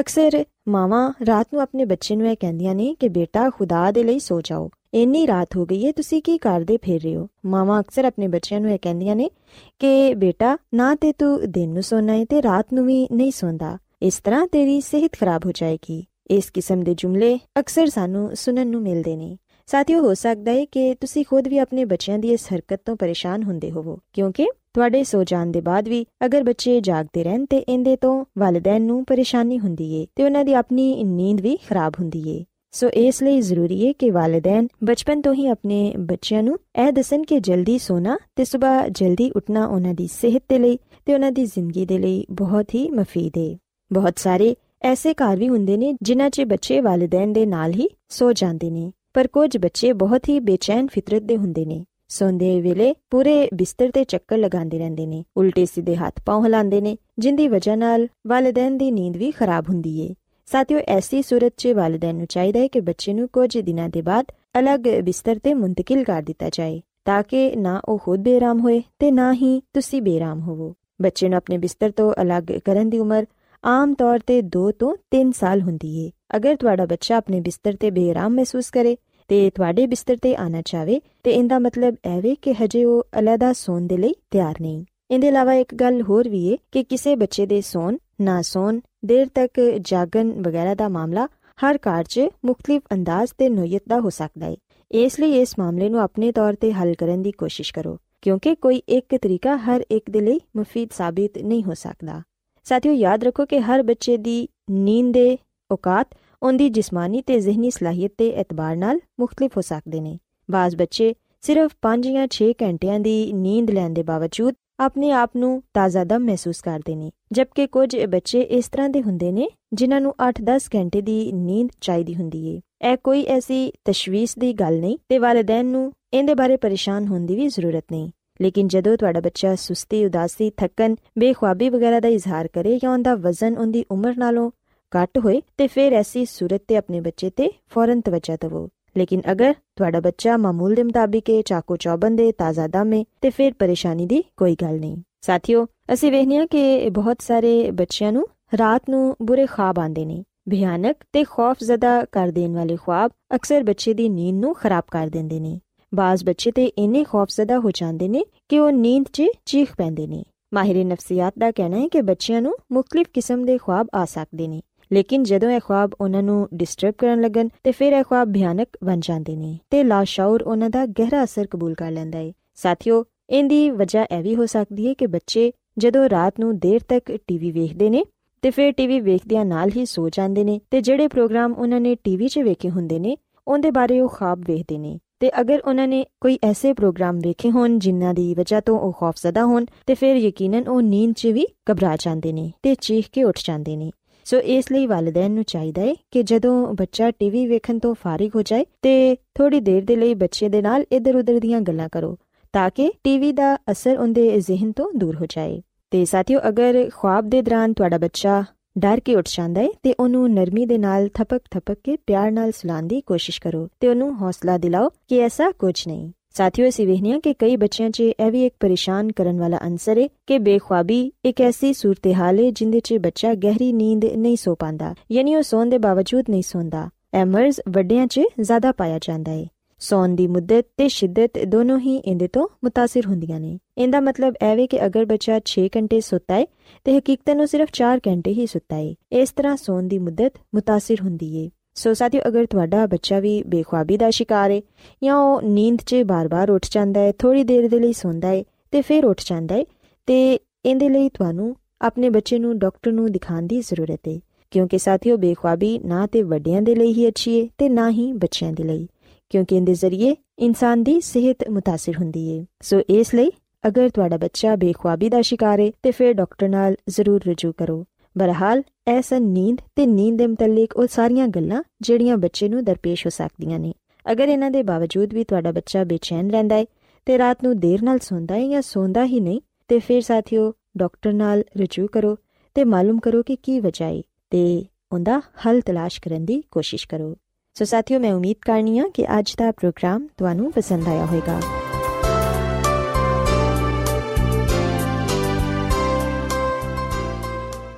ਅਕਸਰ 0.00 0.44
ਮਾਵਾਂ 0.68 1.12
ਰਾਤ 1.26 1.46
ਨੂੰ 1.52 1.62
ਆਪਣੇ 1.62 1.84
ਬੱਚੇ 1.84 2.16
ਨੂੰ 2.16 2.30
ਇਹ 2.30 2.36
ਕਹਿੰਦੀਆਂ 2.40 2.74
ਨੇ 2.74 2.96
ਕਿ 3.00 3.08
ਬੇਟਾ 3.08 3.50
ਖੁਦਾ 3.50 3.90
ਦੇ 3.90 4.02
ਲਈ 4.02 4.18
ਸੋ 4.18 4.40
ਜਾਓ। 4.40 4.70
ਇੰਨੀ 4.94 5.26
ਰਾਤ 5.26 5.56
ਹੋ 5.56 5.66
ਗਈ 5.66 5.84
ਏ 5.84 5.92
ਤੁਸੀਂ 5.92 6.22
ਕੀ 6.22 6.38
ਕਰਦੇ 6.38 6.76
ਫਿਰ 6.76 7.02
ਰਹੇ 7.02 7.16
ਹੋ? 7.16 7.28
ਮਾਵਾਂ 7.46 7.80
ਅਕਸਰ 7.80 8.04
ਆਪਣੇ 8.04 8.28
ਬੱਚਿਆਂ 8.28 8.60
ਨੂੰ 8.60 8.70
ਇਹ 8.70 8.78
ਕਹਿੰਦੀਆਂ 8.82 9.16
ਨੇ 9.16 9.30
ਕਿ, 9.78 10.14
ਬੇਟਾ, 10.14 10.58
ਨਾ 10.74 10.94
ਤੇ 10.94 11.12
ਤੂੰ 11.12 11.52
ਦਿਨ 11.52 11.70
ਨੂੰ 11.70 11.82
ਸੋਣਾ 11.82 12.14
ਏ 12.14 12.24
ਤੇ 12.24 12.42
ਰਾਤ 12.42 12.66
ਨੂੰ 12.72 12.86
ਵੀ 12.86 13.08
ਨਹੀਂ 13.12 13.32
ਸੌਂਦਾ। 13.32 13.78
ਇਸ 14.02 14.20
ਤਰ੍ਹਾਂ 14.24 14.46
ਤੇਰੀ 14.46 14.80
ਸਿਹਤ 14.80 15.12
ਖਰਾਬ 15.20 15.46
ਹੋ 15.46 15.52
ਜਾਏਗੀ। 15.52 16.04
ਇਸ 16.30 16.50
ਕਿਸਮ 16.50 16.82
ਦੇ 16.82 16.94
ਜੁਮਲੇ 16.94 17.38
ਅਕਸਰ 17.60 17.86
ਸਾਨੂੰ 17.86 18.30
ਸੁਣਨ 18.36 18.68
ਨੂੰ 18.68 18.82
ਮਿਲਦੇ 18.82 19.16
ਨੇ। 19.16 19.36
ਸਾਥੀਓ, 19.66 20.00
ਹੋ 20.00 20.14
ਸਕਦਾ 20.14 20.52
ਹੈ 20.52 20.64
ਕਿ 20.64 20.94
ਤੁਸੀਂ 20.94 21.24
ਖੁਦ 21.24 21.48
ਵੀ 21.48 21.58
ਆਪਣੇ 21.58 21.84
ਬੱਚਿਆਂ 21.84 22.18
ਦੀ 22.18 22.32
ਇਸ 22.32 22.46
ਹਰਕਤ 22.54 22.80
ਤੋਂ 22.84 22.96
ਪਰੇਸ਼ਾਨ 22.96 23.42
ਹੁੰਦੇ 23.42 23.70
ਹੋਵੋ। 23.70 23.98
ਕਿਉਂਕਿ 24.12 24.46
ਤੁਹਾਡੇ 24.74 25.04
ਸੋ 25.04 25.24
ਜਾਣ 25.24 25.46
ਦੇ 25.46 25.60
ਬਾਅਦ 25.60 25.88
ਵੀ 25.88 26.06
ਅਗਰ 26.24 26.42
ਬੱਚੇ 26.42 26.80
ਜਾਗਦੇ 26.80 27.24
ਰਹਿਣ 27.24 27.46
ਤੇ 27.46 27.56
ਇਹਦੇ 27.58 27.96
ਤੋਂ 27.96 28.24
ਵਾਲਿਦੈਨ 28.38 28.82
ਨੂੰ 28.82 29.04
ਪਰੇਸ਼ਾਨੀ 29.04 29.58
ਹੁੰਦੀ 29.58 29.92
ਏ 29.94 30.06
ਤੇ 30.16 30.24
ਉਹਨਾਂ 30.24 30.44
ਦੀ 30.44 30.54
ਆਪਣੀ 30.54 31.04
ਨੀਂਦ 31.04 31.40
ਵੀ 31.40 31.56
ਖਰਾਬ 31.56 31.92
ਹੁੰਦੀ 32.00 32.22
ਏ। 32.28 32.44
ਸੋ 32.72 32.88
ਇਸ 32.88 33.22
ਲਈ 33.22 33.40
ਜ਼ਰੂਰੀ 33.40 33.86
ਹੈ 33.86 33.92
ਕਿ 33.92 34.10
ਵਾਲਿਦੈਨ 34.10 34.68
ਬਚਪਨ 34.84 35.20
ਤੋਂ 35.20 35.34
ਹੀ 35.34 35.46
ਆਪਣੇ 35.46 35.94
ਬੱਚਿਆਂ 35.98 36.42
ਨੂੰ 36.42 36.58
ਇਹ 36.86 36.92
ਦੱਸਣ 36.92 37.22
ਕਿ 37.22 37.40
ਜਲਦੀ 37.40 37.78
ਸੋਣਾ 37.78 38.18
ਤੇ 38.36 38.44
ਸਵੇਰ 38.44 38.88
ਜਲਦੀ 38.90 39.30
ਉੱਠਣਾ 39.30 39.66
ਉਹਨਾਂ 39.66 39.94
ਦੀ 39.94 40.06
ਸਿਹਤ 40.06 40.42
ਦੇ 40.48 40.58
ਲਈ 40.58 40.78
ਤੇ 41.06 41.14
ਉਹਨਾਂ 41.14 41.32
ਦੀ 41.32 41.44
ਜ਼ਿੰਦਗੀ 41.44 41.86
ਦੇ 41.86 41.98
ਲਈ 41.98 42.24
ਬਹੁਤ 42.30 42.74
ਹੀ 42.74 42.88
ਮਫੀਦ 42.90 43.38
ਹੈ। 43.38 43.56
ਬਹੁਤ 43.92 44.18
ਸਾਰੇ 44.18 44.54
ਐਸੇ 44.82 45.14
ਘਰ 45.14 45.36
ਵੀ 45.36 45.48
ਹੁੰਦੇ 45.48 45.76
ਨੇ 45.76 45.92
ਜਿਨ੍ਹਾਂ 46.02 46.30
'ਚ 46.30 46.40
ਬੱਚੇ 46.40 46.80
ਵਾਲਿਦੈਨ 46.80 47.32
ਦੇ 47.32 47.46
ਨਾਲ 47.46 47.72
ਹੀ 47.72 47.88
ਸੋ 48.08 48.32
ਜਾਂਦੇ 48.32 48.70
ਨੇ, 48.70 48.92
ਪਰ 49.14 49.26
ਕੁਝ 49.26 49.56
ਬੱਚੇ 49.56 49.92
ਬਹੁਤ 49.92 50.28
ਹੀ 50.28 50.40
ਬੇਚੈਨ 50.40 50.86
ਫਿਤਰਤ 50.86 51.22
ਦੇ 51.22 51.36
ਹੁੰਦੇ 51.36 51.64
ਨੇ। 51.64 51.84
ਸੌਂਦੇ 52.08 52.60
ਵੇਲੇ 52.60 52.94
ਪੂਰੇ 53.10 53.48
ਬਿਸਤਰ 53.54 53.90
ਤੇ 53.90 54.04
ਚੱਕਰ 54.04 54.38
ਲਗਾਉਂਦੇ 54.38 54.78
ਰਹਿੰਦੇ 54.78 55.06
ਨੇ, 55.06 55.24
ਉਲਟੇ 55.36 55.64
ਸਿੱਧੇ 55.64 55.96
ਹੱਥ 55.96 56.20
ਪਾਉ 56.26 56.44
ਹਿਲਾਉਂਦੇ 56.44 56.80
ਨੇ, 56.80 56.96
ਜਿੰਦੀ 57.18 57.48
ਵਜ੍ਹਾ 57.48 57.74
ਨਾਲ 57.76 58.08
ਵਾਲਿਦੈਨ 58.26 58.78
ਦੀ 58.78 58.90
ਨੀਂਦ 58.90 59.16
ਵੀ 59.16 59.30
ਖਰਾਬ 59.30 59.68
ਹੁੰਦੀ 59.68 60.00
ਏ। 60.00 60.14
ਸਾਥੀਓ, 60.52 60.78
ਐਸੀ 60.88 61.20
ਸੂਰਤ 61.22 61.52
'ਚ 61.56 61.68
ਵਾਲਿਦੈਨ 61.68 62.16
ਨੂੰ 62.16 62.26
ਚਾਹੀਦਾ 62.26 62.60
ਹੈ 62.60 62.68
ਕਿ 62.68 62.80
ਬੱਚੇ 62.80 63.12
ਨੂੰ 63.14 63.28
ਕੁਝ 63.28 63.58
ਦਿਨਾਂ 63.58 63.88
ਦੇ 63.88 64.00
ਬਾਅਦ 64.02 64.32
ਅਲੱਗ 64.58 64.88
ਬਿਸਤਰ 65.04 65.38
ਤੇ 65.38 65.52
ਮੁੰਤਕਿਲ 65.54 66.02
ਕਰ 66.04 66.22
ਦਿੱਤਾ 66.22 66.48
ਜਾਏ, 66.52 66.80
ਤਾਂ 67.04 67.22
ਕਿ 67.22 67.54
ਨਾ 67.56 67.80
ਉਹ 67.88 67.98
ਖੁਦ 67.98 68.20
ਬੇਰਾਮ 68.20 68.60
ਹੋਏ 68.60 68.82
ਤੇ 68.98 69.10
ਨਾ 69.10 69.32
ਹੀ 69.32 69.60
ਤੁਸੀਂ 69.74 70.00
ਬੇਰਾਮ 70.02 70.40
ਹੋਵੋ। 70.40 70.74
ਬੱਚੇ 71.02 71.28
ਨੂੰ 71.28 71.36
ਆਪਣੇ 71.36 71.58
ਬਿਸਤਰ 71.58 71.90
ਤੋਂ 71.90 72.12
ਅਲੱਗ 72.22 72.50
ਕਰਨ 72.64 72.90
ਦੀ 72.90 72.98
ਉਮਰ 72.98 73.26
ਆਮ 73.64 73.94
ਤੌਰ 73.94 74.18
ਤੇ 74.18 74.40
2 74.56 74.70
ਤੋਂ 74.78 74.94
3 75.10 75.30
ਸਾਲ 75.32 75.60
ਹੁੰਦੀ 75.60 76.06
ਏ। 76.06 76.10
ਅਗਰ 76.36 76.56
ਤੁਹਾਡਾ 76.56 76.86
ਬੱਚਾ 76.86 77.16
ਆਪਣੇ 77.16 77.40
ਬਿਸਤਰ 77.40 77.76
ਤੇ 77.76 77.90
ਬੇਰਾਮ 77.90 78.34
ਮਹਿਸੂਸ 78.34 78.70
ਕਰੇ 78.70 78.96
ਤੇ 79.30 79.50
ਤੁਹਾਡੇ 79.50 79.86
ਬਿਸਤਰ 79.86 80.16
ਤੇ 80.16 80.34
ਆਣਾ 80.36 80.62
ਚਾਵੇ, 80.62 81.00
ਤੇ 81.24 81.30
ਇਹਦਾ 81.30 81.58
ਮਤਲਬ 81.58 81.96
ਐਵੇਂ 82.04 82.36
ਕਿ 82.42 82.54
ਹਜੇ 82.54 82.84
ਉਹ 82.84 83.02
ਅਲੱਗਾ 83.18 83.52
ਸੌਣ 83.52 83.80
ਦੇ 83.80 83.96
ਲਈ 83.96 84.14
ਤਿਆਰ 84.30 84.54
ਨਹੀਂ। 84.60 84.84
ਇਹਦੇ 85.10 85.28
ਇਲਾਵਾ 85.28 85.54
ਇੱਕ 85.54 85.74
ਗੱਲ 85.74 86.02
ਹੋਰ 86.02 86.28
ਵੀ 86.28 86.46
ਏ 86.48 86.56
ਕਿ 86.72 86.84
ਕਿਸੇ 86.84 87.16
ਬੱਚੇ 87.16 87.46
ਦੇ 87.46 87.60
ਸੌਣ, 87.60 87.96
ਨਾ 88.20 88.42
ਸੌਣ 88.42 88.80
ਦੇਰ 89.04 89.26
ਤੱਕ 89.34 89.60
ਜਾਗਣ 89.80 90.32
ਵਗੈਰਾ 90.42 90.74
ਦਾ 90.74 90.88
ਮਾਮਲਾ 90.88 91.28
ਹਰ 91.58 91.78
ਘਰ 91.78 92.04
'ਚ 92.04 92.20
ਮੁxtਲਿਫ 92.44 92.82
ਅੰਦਾਜ਼ 92.92 93.32
ਤੇ 93.38 93.48
ਨੋਇਤ 93.48 93.82
ਦਾ 93.88 94.00
ਹੋ 94.00 94.10
ਸਕਦਾ 94.10 94.46
ਹੈ। 94.46 94.56
ਇਸ 94.90 95.20
ਲਈ 95.20 95.40
ਇਸ 95.40 95.58
ਮਾਮਲੇ 95.58 95.88
ਨੂੰ 95.88 96.00
ਆਪਣੇ 96.00 96.32
ਤੌਰ 96.32 96.54
ਤੇ 96.54 96.72
ਹੱਲ 96.72 96.94
ਕਰਨ 96.94 97.22
ਦੀ 97.22 97.32
ਕੋਸ਼ਿਸ਼ 97.32 97.72
ਕਰੋ, 97.74 97.96
ਕਿਉਂਕਿ 98.22 98.54
ਕੋਈ 98.54 98.76
ਇੱਕ 98.76 99.16
ਤਰੀਕਾ 99.16 99.56
ਹਰ 99.56 99.84
ਇੱਕ 99.90 100.10
ਦੇ 100.10 100.20
ਲਈ 100.20 100.40
ਮੁਫੀਦ 100.56 100.88
ਸਾਬਿਤ 100.92 101.38
ਨਹੀਂ 101.38 101.64
ਹੋ 101.64 101.74
ਸਕਦਾ। 101.74 102.22
ਸਾਥੀਓ, 102.66 102.92
ਯਾਦ 102.92 103.24
ਰੱਖੋ 103.24 103.46
ਕਿ 103.46 103.60
ਹਰ 103.60 103.82
ਬੱਚੇ 103.82 104.16
ਦੀ 104.16 104.48
ਨੀਂਦ 104.70 105.12
ਦੇ 105.14 105.38
ਔਕਾਤ 105.70 106.08
ਉਹਦੀ 106.42 106.68
ਜਿਸਮਾਨੀ 106.68 107.22
ਤੇ 107.22 107.40
ਜ਼ਿਹਨੀ 107.40 107.70
ਸਲਾਹੀਅਤ 107.70 108.12
ਦੇ 108.18 108.28
ਇਤਬਾਰ 108.28 108.76
ਨਾਲ 108.76 109.00
ਮੁxtਲਿਫ 109.20 109.56
ਹੋ 109.56 109.62
ਸਕਦੇ 109.62 110.00
ਨੇ। 110.00 110.18
ਬਾਜ਼ 110.50 110.76
ਬੱਚੇ 110.76 111.14
ਸਿਰਫ 111.40 111.72
5 111.82 112.12
ਜਾਂ 112.12 112.26
6 112.30 112.46
ਘੰਟਿਆਂ 112.62 113.00
ਦੀ 113.00 113.32
ਨੀਂਦ 113.32 113.70
ਲੈਣ 113.70 113.90
ਦੇ 113.90 114.02
ਬਾਵਜੂਦ 114.02 114.54
ਆਪਣੇ 114.80 115.10
ਆਪ 115.10 115.30
ਨੂੰ 115.36 115.62
ਤਾਜ਼ਾਦਮ 115.74 116.18
ਮਹਿਸੂਸ 116.18 116.60
ਕਰਦੇ 116.60 116.94
ਨੇ, 116.96 117.10
ਜਦਕਿ 117.32 117.66
ਕੁਝ 117.66 118.04
ਬੱਚੇ 118.04 118.40
ਇਸ 118.40 118.68
ਤਰ੍ਹਾਂ 118.68 118.88
ਦੇ 118.88 119.02
ਹੁੰਦੇ 119.02 119.32
ਨੇ, 119.32 119.48
ਜਿਨ੍ਹਾਂ 119.72 120.00
ਨੂੰ 120.00 120.14
8-10 120.20 120.68
ਘੰਟੇ 120.74 121.00
ਦੀ 121.00 121.32
ਨੀਂਦ 121.32 121.70
ਚਾਹੀਦੀ 121.80 122.14
ਹੁੰਦੀ 122.14 122.46
ਏ। 122.46 122.60
ਇਹ 122.90 122.96
ਕੋਈ 123.04 123.24
ਐਸੀ 123.24 123.72
ਤਸ਼ਵੀਸ਼ 123.84 124.38
ਦੀ 124.38 124.52
ਗੱਲ 124.52 124.78
ਨਹੀਂ 124.80 124.98
ਤੇ 125.08 125.18
ਵਾਲਿਦੈਨ 125.18 125.66
ਨੂੰ 125.66 125.92
ਇਹਦੇ 126.12 126.34
ਬਾਰੇ 126.34 126.56
ਪਰੇਸ਼ਾਨ 126.56 127.06
ਹੋਣ 127.06 127.26
ਦੀ 127.26 127.36
ਵੀ 127.36 127.48
ਜ਼ਰੂਰਤ 127.48 127.84
ਨਹੀਂ। 127.92 128.10
ਲੇਕਿਨ 128.42 128.68
ਜਦੋਂ 128.68 128.96
ਤੁਹਾਡਾ 128.96 129.20
ਬੱਚਾ 129.20 129.54
ਸੁਸਤੀ, 129.54 130.04
ਉਦਾਸੀ, 130.04 130.50
ਥੱਕਨ, 130.56 130.96
ਬੇਖੁਆਬੀ 131.18 131.68
ਵਗੈਰਾ 131.68 132.00
ਦਾ 132.00 132.08
ਇਜ਼ਹਾਰ 132.08 132.48
ਕਰੇ 132.48 132.78
ਜਾਂ 132.78 132.92
ਉਹਦਾ 132.92 133.14
ਵਜ਼ਨ 133.14 133.58
ਉਹਦੀ 133.58 133.84
ਉਮਰ 133.90 134.14
ਨਾਲੋਂ 134.18 134.50
ਘੱਟ 134.92 135.18
ਹੋਏ, 135.18 135.42
ਤੇ 135.58 135.66
ਫਿਰ 135.66 135.92
ਐਸੀ 135.92 136.24
ਸੂਰਤ 136.24 136.62
ਤੇ 136.68 136.76
ਆਪਣੇ 136.76 137.00
ਬੱਚੇ 137.00 137.30
ਤੇ 137.30 137.50
ਫੌਰਨ 137.68 138.00
ਤਵੱਜਾ 138.00 138.36
ਦਿਵੋ। 138.36 138.68
ਲੇਕਿਨ 138.96 139.22
ਅਗਰ 139.32 139.54
ਤੁਹਾਡਾ 139.76 140.00
ਬੱਚਾ 140.00 140.36
ਮਾਮੂਲ 140.36 140.74
ਦੇ 140.74 140.82
ਮੁਤਾਬਿਕ 140.82 141.30
ਹੈ 141.30 141.42
ਚਾਕੋ 141.42 141.76
ਚੌਬੰਦ 141.76 142.20
ਹੈ 142.20 142.32
ਤਾਜ਼ਾ 142.32 142.66
ਦਮ 142.66 142.92
ਹੈ, 142.92 143.04
ਤੇ 143.20 143.30
ਫਿਰ 143.30 143.52
ਪਰੇਸ਼ਾਨੀ 143.58 144.06
ਦੀ 144.06 144.24
ਕੋਈ 144.36 144.56
ਗੱਲ 144.62 144.80
ਨਹੀਂ। 144.80 144.96
ਸਾਥੀਓ, 145.20 145.66
ਅਸੀਂ 145.92 146.12
ਵੇਖਨੀਆ 146.12 146.46
ਕਿ 146.46 146.90
ਬਹੁਤ 146.90 147.16
ਸਾਰੇ 147.20 147.70
ਬੱਚਿਆਂ 147.70 148.12
ਨੂੰ 148.12 148.26
ਰਾਤ 148.58 148.82
ਨੂੰ 148.90 149.16
ਬੁਰੇ 149.22 149.46
ਖਾਬ 149.46 149.78
ਆਉਂਦੇ 149.78 150.04
ਨੇ। 150.04 150.24
ਭਿਆਨਕ 150.50 150.96
ਤੇ 151.12 151.24
ਖੌਫਜ਼ਦਾ 151.24 152.04
ਕਰ 152.12 152.28
ਦੇਣ 152.28 152.54
ਵਾਲੇ 152.54 152.76
ਖਾਬ 152.76 153.10
ਅਕਸਰ 153.34 153.62
ਬੱਚੇ 153.62 153.94
ਦੀ 153.94 154.08
ਨੀਂਦ 154.08 154.36
ਨੂੰ 154.36 154.54
ਖਰਾਬ 154.54 154.84
ਕਰ 154.90 155.06
ਦਿੰਦੇ 155.06 155.40
ਨੇ। 155.40 155.60
ਬਾਜ਼ 155.94 156.24
ਬੱਚੇ 156.24 156.50
ਤੇ 156.50 156.64
ਇੰਨੇ 156.64 157.04
ਖੌਫਜ਼ਦਾ 157.04 157.58
ਹੋ 157.58 157.70
ਜਾਂਦੇ 157.70 158.08
ਨੇ 158.08 158.24
ਕਿ 158.48 158.58
ਉਹ 158.58 158.72
ਨੀਂਦ 158.72 159.04
'ਚ 159.12 159.22
ਚੀਖ 159.44 159.76
ਪੈਂਦੇ 159.76 160.06
ਨੇ। 160.06 160.24
ਮਾਹਿਰ 160.54 160.84
ਨਫਸੀਆਤ 160.84 161.34
ਦਾ 161.38 161.50
ਕਹਿਣਾ 161.50 161.76
ਹੈ 161.76 161.88
ਕਿ 161.88 162.02
ਬੱਚਿਆਂ 162.02 162.42
ਨੂੰ 162.42 162.56
ਮੁxtਲਿਫ 162.72 163.06
ਕਿਸਮ 163.14 163.44
ਦੇ 163.44 163.58
ਖਾਬ 163.58 163.86
ਆ 163.94 164.04
ਸਕਦੇ 164.04 164.48
ਨੇ। 164.48 164.60
ਲੇਕਿਨ 164.92 165.22
ਜਦੋਂ 165.22 165.50
ਇਹ 165.50 165.60
ਖਾਬ 165.60 165.94
ਉਹਨਾਂ 166.00 166.22
ਨੂੰ 166.22 166.48
ਡਿਸਟਰਬ 166.54 166.94
ਕਰਨ 166.98 167.20
ਲੱਗਣ 167.20 167.48
ਤੇ 167.64 167.72
ਫਿਰ 167.72 167.92
ਇਹ 167.92 168.04
ਖਾਬ 168.04 168.32
ਭਿਆਨਕ 168.32 168.68
ਬਣ 168.84 169.00
ਜਾਂਦੇ 169.00 169.36
ਨੇ 169.36 169.58
ਤੇ 169.70 169.82
ਲਾਸ਼ੌਰ 169.84 170.42
ਉਹਨਾਂ 170.42 170.70
ਦਾ 170.70 170.86
ਗਹਿਰਾ 170.86 171.24
ਅਸਰ 171.24 171.46
ਕਬੂਲ 171.46 171.74
ਕਰ 171.74 171.90
ਲੈਂਦਾ 171.90 172.18
ਹੈ 172.18 172.32
ਸਾਥੀਓ, 172.54 173.04
ਇਹਦੀ 173.30 173.70
ਵਜ੍ਹਾ 173.70 174.04
ਇਹ 174.04 174.22
ਵੀ 174.22 174.34
ਹੋ 174.36 174.46
ਸਕਦੀ 174.46 174.88
ਹੈ 174.88 174.94
ਕਿ 174.94 175.06
ਬੱਚੇ 175.06 175.52
ਜਦੋਂ 175.78 176.08
ਰਾਤ 176.08 176.40
ਨੂੰ 176.40 176.58
ਦੇਰ 176.58 176.80
ਤੱਕ 176.88 177.16
ਟੀਵੀ 177.26 177.50
ਵੇਖਦੇ 177.50 177.90
ਨੇ 177.90 178.04
ਤੇ 178.42 178.50
ਫਿਰ 178.50 178.72
ਟੀਵੀ 178.72 179.00
ਵੇਖਦਿਆਂ 179.00 179.44
ਨਾਲ 179.44 179.70
ਹੀ 179.76 179.86
ਸੋ 179.86 180.08
ਜਾਂਦੇ 180.08 180.44
ਨੇ 180.44 180.60
ਤੇ 180.70 180.80
ਜਿਹੜੇ 180.80 181.08
ਪ੍ਰੋਗਰਾਮ 181.08 181.52
ਉਹਨਾਂ 181.52 181.80
ਨੇ 181.80 181.94
ਟੀਵੀ 181.94 182.28
'ਚ 182.28 182.38
ਵੇਖੇ 182.38 182.70
ਹੁੰਦੇ 182.70 182.98
ਨੇ, 182.98 183.16
ਉਹਦੇ 183.48 183.70
ਬਾਰੇ 183.70 184.00
ਉਹ 184.00 184.08
ਖਾਬ 184.08 184.44
ਵੇਖਦੇ 184.46 184.78
ਨੇ। 184.78 184.98
ਤੇ 185.20 185.30
ਅਗਰ 185.40 185.60
ਉਹਨਾਂ 185.60 185.88
ਨੇ 185.88 186.04
ਕੋਈ 186.20 186.38
ਐਸੇ 186.42 186.72
ਪ੍ਰੋਗਰਾਮ 186.72 187.18
ਵੇਖੇ 187.18 187.50
ਹੋਣ 187.50 187.78
ਜਿਨ੍ਹਾਂ 187.78 188.14
ਦੀ 188.14 188.34
ਵਜ੍ਹਾ 188.34 188.60
ਤੋਂ 188.60 188.78
ਉਹ 188.80 188.92
ਖੌਫਜ਼ਦਾ 188.92 189.44
ਹੋਣ 189.44 189.64
ਤੇ 189.86 189.94
ਫਿਰ 189.94 190.16
ਯਕੀਨਨ 190.16 190.68
ਉਹ 190.68 190.82
ਨੀਂਦ 190.82 191.12
'ਚ 191.12 191.26
ਵੀ 191.26 191.46
ਘਬਰਾ 191.72 191.96
ਜਾਂਦੇ 191.96 192.32
ਨੇ 192.32 192.52
ਤੇ 192.62 192.74
ਚੀਖ 192.74 193.08
ਕੇ 193.12 193.22
ਉੱਠ 193.22 193.38
ਜਾਂਦੇ 193.44 193.76
ਨੇ। 193.76 193.90
ਸੋ 194.30 194.40
ਇਸ 194.40 194.72
ਲਈ 194.72 194.86
ਵਾਲਿਦੈਨ 194.86 195.32
ਨੂੰ 195.32 195.44
ਚਾਹੀਦਾ 195.44 195.82
ਹੈ 195.82 195.94
ਕਿ 196.10 196.22
ਜਦੋਂ 196.22 196.74
ਬੱਚਾ 196.74 197.10
ਟੀਵੀ 197.10 197.46
ਵੇਖਣ 197.46 197.78
ਤੋਂ 197.78 197.94
ਫਾਰਿਗ 197.94 198.30
ਹੋ 198.36 198.42
ਜਾਏ 198.42 198.64
ਤੇ 198.82 199.16
ਥੋੜੀ 199.34 199.60
ਦੇਰ 199.60 199.84
ਦੇ 199.84 199.96
ਲਈ 199.96 200.14
ਬੱਚੇ 200.14 200.48
ਦੇ 200.48 200.62
ਨਾਲ 200.62 200.84
ਇੱਧਰ-ਉੱਧਰ 200.92 201.40
ਦੀਆਂ 201.40 201.60
ਗੱਲਾਂ 201.60 201.88
ਕਰੋ, 201.92 202.18
ਤਾਂ 202.52 202.70
ਕਿ 202.70 202.92
ਟੀਵੀ 203.04 203.32
ਦਾ 203.32 203.56
ਅਸਰ 203.56 203.98
ਉਹਦੇ 203.98 204.40
ਜ਼ਿਹਨ 204.40 204.72
ਤੋਂ 204.72 204.92
ਦੂਰ 204.96 205.16
ਹੋ 205.16 205.26
ਜਾਏ। 205.26 205.62
ਤੇ 205.90 206.04
ਸਾਥੀਓ, 206.04 206.40
ਅਗਰ 206.48 206.90
ਖੁਆਬ 206.94 207.28
ਦੇ 207.28 207.42
ਦੌਰਾਨ 207.42 207.72
ਤੁਹਾਡਾ 207.72 207.98
ਬੱਚਾ 207.98 208.44
ਡਰ 208.78 209.00
ਕੇ 209.00 209.14
ਉੱਠ 209.14 209.28
ਜਾਂਦਾ 209.36 209.60
ਹੈ, 209.60 209.68
ਤੇ 209.82 209.94
ਉਹਨੂੰ 210.00 210.34
ਨਰਮੀ 210.34 210.66
ਦੇ 210.66 210.78
ਨਾਲ 210.78 211.08
ਥਪਕ 211.14 211.40
ਥਪਕ 211.50 211.76
ਕੇ 211.84 211.96
ਪਿਆਰ 211.96 212.30
ਨਾਲ 212.30 212.50
ਸੁਲਾਉਣ 212.50 212.82
ਦੀ 212.82 213.00
ਕੋਸ਼ਿਸ਼ 213.00 213.40
ਕਰੋ 213.40 213.68
ਤੇ 213.80 213.88
ਉਹਨੂੰ 213.88 214.22
ਹੌਸਲਾ 214.22 214.58
ਦਿਲਾਓ 214.58 214.88
ਕਿ 214.88 215.18
ਐਸਾ 215.18 215.50
ਕੁਝ 215.50 215.88
ਨਹੀਂ। 215.88 216.12
ਸਾਥੀਓ 216.29 216.67
ਅਸੀਂ 216.67 216.85
ਵੇਖਨੀਆ 216.87 217.19
ਕਿ 217.19 217.33
ਕਈ 217.33 217.55
ਬੱਚਿਆਂ 217.55 217.89
'ਚ 217.89 218.01
ਇਹ 218.01 218.31
ਵੀ 218.31 218.45
ਇੱਕ 218.45 218.55
ਪਰੇਸ਼ਾਨ 218.59 219.11
ਕਰਨ 219.11 219.39
ਵਾਲਾ 219.39 219.59
ਅੰਸਰ 219.63 219.99
ਹੈ 219.99 220.07
ਕਿ 220.27 220.39
ਬੇਖੁਆਬੀ 220.39 220.99
ਇੱਕ 221.25 221.41
ਐਸੀ 221.41 221.73
ਸੂਰਤ-ਹਾਲ 221.73 222.39
ਹੈ 222.39 222.49
ਜਿੰਦੇ 222.51 222.79
'ਚ 222.79 222.97
ਬੱਚਾ 222.97 223.33
ਗਹਿਰੀ 223.33 223.71
ਨੀਂਦ 223.73 224.05
ਨਹੀਂ 224.05 224.37
ਸੋ 224.37 224.55
ਪਾਉਂਦਾ 224.55 224.93
ਯਾਨੀ 225.11 225.35
ਉਹ 225.35 225.41
ਸੌਣ 225.41 225.69
ਦੇ 225.69 225.77
ਬਾਵਜੂਦ 225.77 226.29
ਨਹੀਂ 226.29 226.43
ਸੌਂਦਾ 226.43 226.89
ਇਹ 227.15 227.25
ਮਰਜ਼ 227.25 227.59
ਵੱਡਿਆਂ 227.69 228.07
'ਚ 228.07 228.21
ਜ਼ਿਆਦਾ 228.41 228.71
ਪਾਇਆ 228.71 228.99
ਜਾਂਦਾ 229.01 229.31
ਹੈ 229.31 229.45
ਸੌਣ 229.81 230.15
ਦੀ 230.15 230.27
ਮੁੱਦਤ 230.27 230.65
ਤੇ 230.77 230.87
ਸ਼ਿੱਦਤ 230.87 231.37
ਦੋਨੋਂ 231.45 231.79
ਹੀ 231.79 231.95
ਇਹਦੇ 231.97 232.27
ਤੋਂ 232.27 232.47
متاثر 232.65 233.07
ਹੁੰਦੀਆਂ 233.07 233.39
ਨੇ 233.39 233.57
ਇਹਦਾ 233.77 233.99
ਮਤਲਬ 233.99 234.35
ਇਹ 234.43 234.55
ਵੇ 234.55 234.67
ਕਿ 234.67 234.85
ਅਗਰ 234.85 235.05
ਬੱਚਾ 235.05 235.39
6 235.49 235.65
ਘੰਟੇ 235.75 235.99
ਸੁੱਤਾ 236.01 236.35
ਹੈ 236.35 236.45
ਤੇ 236.85 236.97
ਹਕੀਕਤਨ 236.97 237.41
ਉਹ 237.41 237.45
ਸਿਰਫ 237.45 237.69
4 237.73 237.99
ਘੰਟੇ 238.07 238.31
ਹੀ 238.31 238.45
ਸੁੱਤਾ 238.47 238.75
ਹੈ 238.75 239.21
ਇਸ 239.21 239.31
ਤਰ੍ਹਾਂ 239.31 239.55
ਸੌਣ 239.57 239.87
ਦੀ 239.87 239.99
ਮੁੱਦਤ 239.99 240.39
متاثر 240.57 241.03
ਹੁੰਦੀ 241.03 241.29
ਹੈ 241.35 241.49
ਸੋ 241.79 241.93
ਸਾਥੀਓ 241.93 242.21
ਅਗਰ 242.27 242.45
ਤੁਹਾਡਾ 242.45 242.85
ਬੱਚਾ 242.85 243.19
ਵੀ 243.19 243.41
ਬੇਖੁਆਬੀ 243.43 243.97
ਦਾ 243.97 244.09
ਸ਼ਿਕਾਰ 244.09 244.51
ਹੈ 244.51 244.61
ਜਾਂ 245.03 245.17
ਉਹ 245.17 245.41
ਨੀਂਦ 245.41 245.81
'ਚ 245.81 246.01
ਬਾਰ-ਬਾਰ 246.05 246.51
ਉੱਠ 246.51 246.67
ਜਾਂਦਾ 246.71 246.99
ਹੈ 246.99 247.11
ਥੋੜੀ 247.19 247.43
ਦੇਰ 247.43 247.67
ਦੇ 247.69 247.79
ਲਈ 247.79 247.93
ਸੌਂਦਾ 247.93 248.27
ਹੈ 248.27 248.43
ਤੇ 248.71 248.81
ਫਿਰ 248.81 249.05
ਉੱਠ 249.05 249.21
ਜਾਂਦਾ 249.29 249.55
ਹੈ 249.55 249.63
ਤੇ 250.07 250.39
ਇਹਦੇ 250.65 250.89
ਲਈ 250.89 251.09
ਤੁਹਾਨੂੰ 251.09 251.55
ਆਪਣੇ 251.81 252.09
ਬੱਚੇ 252.09 252.39
ਨੂੰ 252.39 252.57
ਡਾਕਟਰ 252.59 252.91
ਨੂੰ 252.91 253.11
ਦਿਖਾਉਣ 253.11 253.47
ਦੀ 253.47 253.61
ਜ਼ਰੂਰਤ 253.61 254.07
ਹੈ 254.07 254.19
ਕਿਉਂਕਿ 254.51 254.77
ਸਾਥੀਓ 254.77 255.17
ਬੇਖੁਆਬੀ 255.17 255.77
ਨਾ 255.79 256.05
ਤੇ 256.07 256.21
ਵੱਡਿਆਂ 256.23 256.61
ਦੇ 256.61 256.75
ਲਈ 256.75 256.93
ਹੀ 256.93 257.07
ਅੱਛੀ 257.07 257.39
ਹੈ 257.41 257.47
ਤੇ 257.57 257.69
ਨਾ 257.69 257.89
ਹੀ 257.89 258.11
ਬੱਚਿਆਂ 258.13 258.51
ਦੇ 258.53 258.63
ਲਈ 258.63 258.87
ਕਿਉਂਕਿ 259.29 259.55
ਇਹਦੇ 259.55 259.73
ਜ਼ਰੀਏ 259.73 260.15
ਇਨਸਾਨ 260.39 260.83
ਦੀ 260.83 260.99
ਸਿਹਤ 261.01 261.43
متاثر 261.49 261.99
ਹੁੰਦੀ 261.99 262.39
ਹੈ 262.39 262.45
ਸੋ 262.61 262.81
ਇਸ 262.89 263.13
ਲਈ 263.15 263.31
ਅਗਰ 263.63 263.89
ਤੁਹਾਡਾ 263.89 264.17
ਬੱਚਾ 264.17 264.55
ਬੇਖੁਆਬੀ 264.55 265.09
ਦਾ 265.09 265.21
ਸ਼ਿਕਾਰ 265.21 265.59
ਹੈ 265.59 265.69
ਤੇ 265.83 265.91
ਫਿਰ 265.91 266.13
ਡਾਕਟਰ 266.13 266.49
ਨਾਲ 266.49 266.75
ਜ਼ਰੂਰ 266.89 267.21
ਰਜੂ 267.27 267.51
ਕਰੋ 267.51 267.83
ਬਹਰਹਾਲ 268.18 268.62
ਐਸਾ 268.86 269.18
ਨੀਂਦ 269.18 269.58
ਤੇ 269.76 269.86
ਨੀਂਦ 269.86 270.18
ਦੇ 270.18 270.26
ਮੁਤਲਕ 270.26 270.76
ਉਹ 270.76 270.86
ਸਾਰੀਆਂ 270.86 271.28
ਗੱਲਾਂ 271.28 271.62
ਜਿਹੜੀਆਂ 271.80 272.16
ਬੱਚੇ 272.16 272.48
ਨੂੰ 272.48 272.64
ਦਰਪੇਸ਼ 272.64 273.06
ਹੋ 273.06 273.10
ਸਕਦੀਆਂ 273.10 273.58
ਨੇ। 273.58 273.72
ਅਗਰ 274.12 274.28
ਇਹਨਾਂ 274.28 274.50
ਦੇ 274.50 274.62
ਬਾਵਜੂਦ 274.62 275.14
ਵੀ 275.14 275.24
ਤੁਹਾਡਾ 275.24 275.52
ਬੱਚਾ 275.52 275.84
ਬੇਚੈਨ 275.84 276.30
ਰਹਿੰਦਾ 276.30 276.56
ਹੈ 276.56 276.64
ਤੇ 277.06 277.18
ਰਾਤ 277.18 277.44
ਨੂੰ 277.44 277.60
ਦੇਰ 277.60 277.82
ਨਾਲ 277.82 277.98
ਸੌਂਦਾ 277.98 278.34
ਹੈ 278.34 278.48
ਜਾਂ 278.48 278.62
ਸੌਂਦਾ 278.62 279.04
ਹੀ 279.04 279.20
ਨਹੀਂ, 279.20 279.40
ਤੇ 279.68 279.78
ਫਿਰ 279.78 280.00
ਸਾਥੀਓ 280.00 280.52
ਡਾਕਟਰ 280.76 281.12
ਨਾਲ 281.12 281.44
ਰਜੂ 281.60 281.86
ਕਰੋ 281.86 282.16
ਤੇ 282.54 282.64
ਮਾਲੂਮ 282.64 282.98
ਕਰੋ 282.98 283.22
ਕਿ 283.22 283.36
ਕੀ 283.36 283.60
ਵਜ੍ਹਾ 283.60 283.88
ਹੈ 283.88 284.02
ਤੇ 284.30 284.64
ਉਹਦਾ 284.92 285.20
ਹੱਲ 285.46 285.60
ਤਲਾਸ਼ 285.60 286.00
ਕਰਨ 286.00 286.24
ਦੀ 286.24 286.42
ਕੋਸ਼ਿਸ਼ 286.50 286.88
ਕਰੋ। 286.88 287.16
ਸੋ 287.54 287.64
ਸਾਥੀਓ 287.64 287.98
ਮੈਂ 287.98 288.12
ਉਮੀਦ 288.14 288.36
ਕਰਨੀ 288.40 288.78
ਆ 288.78 288.84
ਕਿ 288.94 289.18
ਅੱਜ 289.18 289.34
ਦਾ 289.38 289.50
ਪ੍ਰੋਗਰਾਮ 289.50 290.08
ਤੁਹਾਨੂੰ 290.16 290.52
ਪਸੰਦ 290.52 290.88
ਆਇਆ 290.88 291.06
ਹੋਵੇਗਾ। 291.06 291.40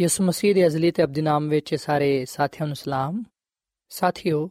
ਯਿਸੂ 0.00 0.24
ਮਸੀਹ 0.24 0.54
ਦੇ 0.54 0.66
ਅਜ਼ਲੀ 0.66 0.90
ਤੇ 0.90 1.02
ਅਬਦੀ 1.04 1.22
ਨਾਮ 1.22 1.48
ਵਿੱਚ 1.48 1.74
ਸਾਰੇ 1.74 2.24
ਸਾਥੀਆਂ 2.24 2.66
ਨੂੰ 2.66 2.76
ਸਲਾਮ। 2.76 3.22
ਸਾਥੀਓ, 3.88 4.50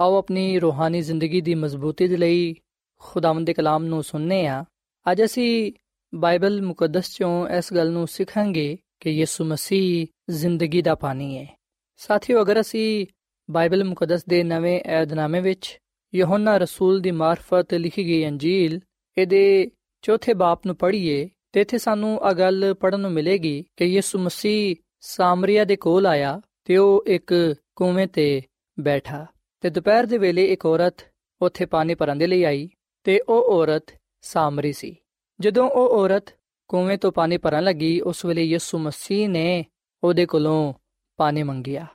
ਆਓ 0.00 0.18
ਆਪਣੀ 0.18 0.58
ਰੂਹਾਨੀ 0.58 1.00
ਜ਼ਿੰਦਗੀ 1.00 1.40
ਦੀ 1.40 1.54
ਮਜ਼ਬੂਤੀ 1.54 2.08
ਦੇ 2.08 2.16
ਲਈ 2.16 2.54
ਖੁਦਾਵੰਦ 3.00 3.46
ਦੇ 3.46 3.54
ਕਲਾਮ 3.54 3.84
ਨੂੰ 3.84 4.02
ਸੁਣਨੇ 4.02 4.46
ਆ। 4.46 4.64
ਅੱਜ 5.12 5.22
ਅਸੀਂ 5.24 5.72
ਬਾਈਬਲ 6.14 6.62
ਮੁਕੱਦਸ 6.62 7.10
ਚੋਂ 7.16 7.48
ਇਸ 7.48 7.72
ਗੱਲ 7.72 7.90
ਨੂੰ 7.90 8.06
ਸਿੱਖਾਂਗੇ 8.08 8.76
ਕਿ 9.00 9.10
ਯਿਸੂ 9.10 9.44
ਮਸੀਹ 9.44 10.06
ਜ਼ਿੰਦਗੀ 10.30 10.82
ਦਾ 10.82 10.94
ਪਾਣੀ 10.94 11.38
ਹੈ 11.38 11.56
ਸਾਥੀਓ, 11.96 12.42
ਅਗਰ 12.42 12.60
ਅਸੀਂ 12.60 13.06
ਬਾਈਬਲ 13.50 13.84
ਮੁਕੱਦਸ 13.84 14.24
ਦੇ 14.24 14.42
ਨਵੇਂ 14.42 14.80
ਏਧਨਾਮੇ 14.86 15.40
ਵਿੱਚ 15.40 15.78
ਯਹੋਨਾ 16.14 16.56
ਰਸੂਲ 16.58 17.00
ਦੀ 17.00 17.10
ਮਾਰਫਤ 17.10 17.74
ਲਿਖੀ 17.74 18.04
ਗਈ 18.06 18.26
ਅੰਜੀਲ 18.28 18.80
ਇਹਦੇ 19.18 19.70
ਚੌਥੇ 20.02 20.34
ਬਾਪ 20.34 20.66
ਨੂੰ 20.66 20.76
ਪੜ੍ਹੀਏ, 20.76 21.28
ਤੇ 21.52 21.60
ਇੱਥੇ 21.60 21.78
ਸਾਨੂੰ 21.78 22.18
ਆ 22.22 22.32
ਗੱਲ 22.32 22.74
ਪੜਨ 22.74 23.00
ਨੂੰ 23.00 23.12
ਮਿਲੇਗੀ 23.12 23.64
ਕਿ 23.76 23.84
ਯਿਸੂ 23.84 24.18
ਮਸੀਹ 24.18 24.76
ਸਾਮਰੀਆ 25.06 25.64
ਦੇ 25.64 25.76
ਕੋਲ 25.76 26.06
ਆਇਆ 26.06 26.40
ਤੇ 26.64 26.76
ਉਹ 26.76 27.04
ਇੱਕ 27.06 27.54
ਕੂਵੇਂ 27.76 28.06
ਤੇ 28.06 28.42
ਬੈਠਾ 28.80 29.26
ਤੇ 29.60 29.70
ਦੁਪਹਿਰ 29.70 30.06
ਦੇ 30.06 30.18
ਵੇਲੇ 30.18 30.44
ਇੱਕ 30.44 30.66
ਔਰਤ 30.66 30.94
ਉੱਥੇ 31.42 31.66
ਪਾਣੀ 31.66 31.94
ਭਰਨ 31.94 32.18
ਦੇ 32.18 32.26
ਲਈ 32.26 32.44
ਆਈ 32.44 32.68
ਤੇ 33.04 33.20
ਉਹ 33.28 33.62
ਔਰਤ 33.62 33.84
ਸਾਮਰੀ 34.20 34.72
ਸੀ। 34.72 34.96
ਜਦੋਂ 35.40 35.70
ਉਹ 35.70 35.98
ਔਰਤ 35.98 36.24
ਕੂਵੇਂ 36.68 36.98
ਤੋਂ 36.98 37.12
ਪਾਣੀ 37.12 37.36
ਭਰਨ 37.36 37.64
ਲੱਗੀ, 37.64 38.00
ਉਸ 38.00 38.24
ਵੇਲੇ 38.24 38.44
ਯਿਸੂ 38.44 38.78
ਮਸੀਹ 38.78 39.28
ਨੇ 39.28 39.64
ਉਹਦੇ 40.04 40.26
ਕੋਲੋਂ 40.26 40.74
ਪਾਣੀ 41.16 41.42
ਮੰਗਿਆ। 41.42 41.86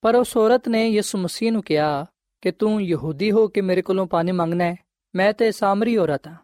ਪਰ 0.00 0.14
ਉਸ 0.14 0.36
ਔਰਤ 0.36 0.68
ਨੇ 0.68 0.88
ਯਿਸੂ 0.88 1.18
ਮਸੀਹ 1.18 1.52
ਨੂੰ 1.52 1.62
ਕਿਹਾ 1.62 2.06
ਕਿ 2.40 2.50
ਤੂੰ 2.50 2.82
ਯਹੂਦੀ 2.82 3.30
ਹੋ 3.30 3.48
ਕੇ 3.48 3.60
ਮੇਰੇ 3.60 3.82
ਕੋਲੋਂ 3.82 4.06
ਪਾਣੀ 4.06 4.32
ਮੰਗਣਾ 4.32 4.64
ਹੈ? 4.64 4.76
ਮੈਂ 5.14 5.32
ਤੇ 5.32 5.52
ਸਾਮਰੀ 5.52 5.96
ਔਰਤ 5.96 6.28
ਹਾਂ। 6.28 6.36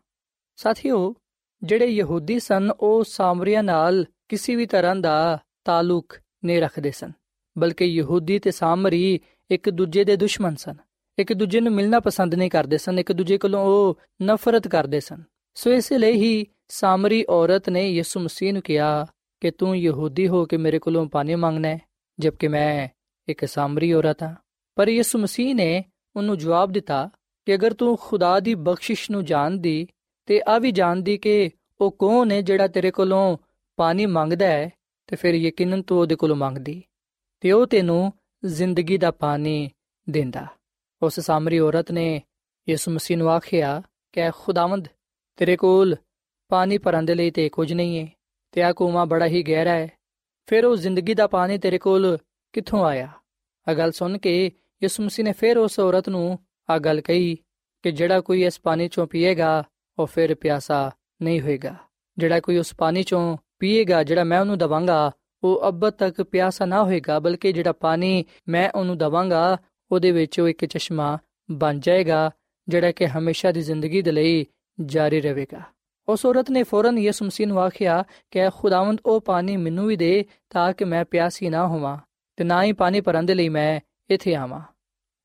ਸਾਥੀਓ, 0.57 1.15
ਜਿਹੜੇ 1.63 1.87
ਯਹੂਦੀ 1.87 2.41
ਸਨ, 2.41 2.71
ਉਹ 2.81 3.05
ਸਾਮਰੀਆਂ 3.05 3.63
ਨਾਲ 3.63 4.07
ਕਿਸੇ 4.29 4.57
ਵੀ 4.57 4.67
ਤਰ੍ਹਾਂ 4.67 4.97
ਦਾ 4.97 5.43
ਤਾਲੁਕ 5.69 6.15
ਨਹੀਂ 6.45 6.61
ਰੱਖਦੇ 6.61 6.91
ਸਨ, 6.91 7.13
ਬਲਕਿ 7.59 7.85
ਯਹੂਦੀ 7.85 8.39
ਤੇ 8.39 8.51
ਸਾਮਰੀ 8.51 9.21
ਇੱਕ 9.51 9.71
ਦੂਜੇ 9.71 10.05
ਦੇ 10.05 10.17
ਦੁਸ਼ਮਣ 10.17 10.55
ਸਨ। 10.55 10.77
ਇੱਕ 11.19 11.33
ਦੂਜੇ 11.33 11.61
ਨੂੰ 11.61 11.73
ਮਿਲਣਾ 11.73 12.01
ਪਸੰਦ 12.01 12.35
ਨਹੀਂ 12.35 12.51
ਕਰਦੇ 12.51 12.79
ਸਨ, 12.79 12.99
ਇੱਕ 12.99 13.13
ਦੂਜੇ 13.13 13.39
ਕੋਲੋਂ 13.39 13.65
ਉਹ 13.65 13.99
ਨਫ਼ਰਤ 14.23 14.69
ਕਰਦੇ 14.69 15.01
ਸਨ। 15.01 15.23
ਸੋ 15.55 15.73
ਇਸ 15.73 15.93
ਲਈ 15.93 16.13
ਹੀ 16.13 16.47
ਸਾਮਰੀ 16.69 17.25
ਔਰਤ 17.29 17.69
ਨੇ 17.69 17.91
ਯਿਸੂ 17.91 18.21
ਮਸੀਹ 18.21 18.53
ਨੂੰ 18.53 18.63
ਕਿਹਾ 18.63 19.07
ਕਿ 19.41 19.51
ਤੂੰ 19.51 19.77
ਯਹੂਦੀ 19.79 20.29
ਹੋ 20.29 20.45
ਕੇ 20.47 20.57
ਮੇਰੇ 20.57 20.79
ਕੋਲੋਂ 20.79 21.07
ਪਾਣੀ 21.07 21.35
ਮੰਗਣਾ 21.35 21.69
ਹੈ, 21.69 21.79
ਜਦਕਿ 22.19 22.49
ਮੈਂ 22.49 22.89
ਇੱਕ 23.29 23.45
ਸਾਮਰੀ 23.45 23.93
ਔਰਤ 23.93 24.23
ਹਾਂ। 24.23 24.35
ਪਰ 24.77 24.89
ਯਿਸੂ 24.89 25.19
ਮਸੀਹ 25.19 25.55
ਨੇ 25.55 25.85
ਉਹਨੂੰ 26.17 26.39
ਜਵਾਬ 26.39 26.73
ਦਿੱਤਾ 26.73 27.11
ਕਿ 27.47 27.55
ਅਗਰ 27.55 27.75
ਤੂੰ 27.75 27.97
ਖੁਦਾ 28.01 28.41
ਦੀ 28.41 28.55
ਬਖਸ਼ਿਸ਼ 28.55 29.11
ਨੂੰ 29.11 29.25
ਜਾਣਦੀ 29.25 29.87
ਤੇ 30.27 30.41
ਆ 30.47 30.59
ਵੀ 30.59 30.71
ਜਾਣਦੀ 30.71 31.17
ਕਿ 31.17 31.51
ਉਹ 31.81 31.97
ਕੌਣ 31.99 32.33
ਹੈ 32.33 32.41
ਜਿਹੜਾ 32.41 32.67
ਤੇਰੇ 32.69 32.91
ਕੋਲੋਂ 32.91 33.37
ਪਾਣੀ 33.77 34.07
ਮੰਗਦਾ 34.07 34.47
ਹੈ 34.47 34.71
ਤੇ 35.09 35.17
ਫਿਰ 35.17 35.35
ਯਕੀਨਨ 35.35 35.83
ਤੂੰ 35.83 36.01
ਉਹਦੇ 36.01 36.17
ਕੋਲੋਂ 36.17 36.37
ਮੰਗਦੀ 36.37 36.83
ਤੇ 37.41 37.53
ਉਹ 37.53 37.67
ਤੈਨੂੰ 37.67 38.13
ਜ਼ਿੰਦਗੀ 38.45 38.99
ਦਾ 38.99 39.11
ਪਾਣੀ 39.11 39.71
ਦਿੰਦਾ। 40.11 40.47
ਉਸ 41.03 41.21
ਸਾਮਰੀ 41.21 41.59
ਔਰਤ 41.59 41.93
ਨੇ 41.93 42.23
ਯਿਸੂ 42.69 42.91
ਮਸੀਹ 42.91 43.19
ਨੂੰ 43.19 43.31
ਆਖਿਆ, 43.31 43.83
ਕਿ 44.13 44.21
ਖੁਦਾਵੰਦ, 44.31 44.89
ਤੇਰੇ 45.37 45.57
ਕੋਲ 45.57 45.97
ਪਾਣੀ 46.49 46.79
ਭਰਨ 46.79 47.05
ਦੇ 47.05 47.15
ਲਈ 47.15 47.31
ਤੇ 47.31 47.49
ਕੁਝ 47.49 47.73
ਨਹੀਂ 47.73 48.01
ਹੈ 48.01 48.07
ਤੇ 48.53 48.63
ਆ 48.63 48.73
ਕੂਮਾ 48.73 49.05
ਬੜਾ 49.05 49.27
ਹੀ 49.27 49.43
ਗਹਿਰਾ 49.43 49.71
ਹੈ 49.71 49.89
ਫਿਰ 50.47 50.67
ਉਹ 50.67 50.77
ਜ਼ਿੰਦਗੀ 50.77 51.15
ਦਾ 51.15 51.27
ਪਾਣੀ 51.27 51.59
ਤੇਰੇ 51.59 51.79
ਕੋਲ 51.79 52.19
ਕਿੱਥੋਂ 52.53 52.85
ਆਇਆ? 52.85 53.09
ਆ 53.69 53.75
ਗੱਲ 53.75 53.93
ਸੁਣ 53.93 54.19
ਕੇ 54.19 54.53
ਯਿਸੂ 54.83 55.03
ਮਸੀਹ 55.03 55.25
ਨੇ 55.25 55.33
ਫਿਰ 55.33 55.59
ਉਸ 55.59 55.81
ਔਰਤ 55.81 56.09
ਨੂੰ 56.09 56.39
ਆ 56.71 56.79
ਗੱਲ 56.79 57.01
ਕਹੀ 57.01 57.39
ਕਿ 57.83 57.91
ਜਿਹੜਾ 57.91 58.21
ਕੋਈ 58.21 58.45
ਇਸ 58.45 58.61
ਪਾਣੀ 58.61 58.89
ਚੋਂ 58.89 59.07
ਪੀਏਗਾ, 59.07 59.65
ਉਹ 59.99 60.07
ਫਿਰ 60.07 60.35
ਪਿਆਸਾ 60.35 60.91
ਨਹੀਂ 61.23 61.41
ਹੋਏਗਾ। 61.41 61.75
ਜਿਹੜਾ 62.19 62.41
ਕੋਈ 62.41 62.57
ਉਸ 62.59 62.75
ਪਾਣੀ 62.75 63.03
ਚੋਂ 63.03 63.37
ਪੀਏਗਾ 63.59 64.03
ਜਿਹੜਾ 64.03 64.25
ਮੈਂ 64.25 64.41
ਉਹਨੂੰ 64.41 64.59
ਦਵਾਂਗਾ, 64.59 65.11
ਉਹ 65.45 65.69
ਅੱਬਦ 65.69 65.91
ਤੱਕ 65.91 66.23
ਪਿਆਸਾ 66.23 66.65
ਨਾ 66.65 66.85
ਹੋਏਗਾ, 66.85 67.19
ਬਲਕਿ 67.19 67.53
ਜਿਹੜਾ 67.53 67.73
ਪਾਣੀ 67.73 68.25
ਮੈਂ 68.49 68.71
ਉਹਨੂੰ 68.75 68.99
ਦਵਾਂਗਾ, 68.99 69.59
ਉਹਦੇ 69.93 70.11
ਵਿੱਚ 70.11 70.41
ਉਹ 70.41 70.49
ਇੱਕ 70.49 70.65
ਚਸ਼ਮਾ 70.65 71.19
ਬਣ 71.51 71.81
ਜਾਏਗਾ, 71.81 72.31
ਜਿਹੜਾ 72.69 72.93
ਕਿ 72.93 73.07
ਹਮੇਸ਼ਾ 73.07 73.53
ਦੀ 73.53 73.61
ਜ਼ਿੰਦਗੀ 73.61 74.03
ਦੇ 74.03 74.13
ਲਈ 74.13 74.47
ਜਾਰੀ 74.85 75.21
ਰਹੇਗਾ। 75.21 75.61
ਉਸ 76.09 76.27
ਔਰਤ 76.27 76.51
ਨੇ 76.51 76.63
ਫੌਰਨ 76.63 76.99
ਯਿਸੂ 76.99 77.25
ਮਸੀਹ 77.25 77.47
ਨੂੰ 77.47 77.61
ਆਖਿਆ, 77.61 78.05
ਕਿ, 78.31 78.41
ਖੁਦਾਵੰਦ, 78.57 79.01
ਉਹ 79.07 79.21
ਪਾਣੀ 79.21 79.57
ਮੈਨੂੰ 79.57 79.87
ਵੀ 79.87 79.97
ਦੇ 79.97 80.25
ਤਾਂ 80.51 80.73
ਕਿ 80.73 80.85
ਮੈਂ 80.85 81.05
ਪਿਆਸੀ 81.05 81.49
ਨਾ 81.49 81.67
ਹੋਵਾਂ, 81.67 81.99
ਤੇ 82.37 82.45
ਨਾ 82.45 82.63
ਹੀ 82.63 82.73
ਪਾਣੀ 82.73 83.01
ਭਰਨ 83.01 83.27
ਦੇ 83.27 83.35
ਲਈ 83.35 83.49
ਮੈਂ 83.49 83.81
ਇੱਥੇ 84.11 84.35
ਆਵਾਂ। 84.35 84.61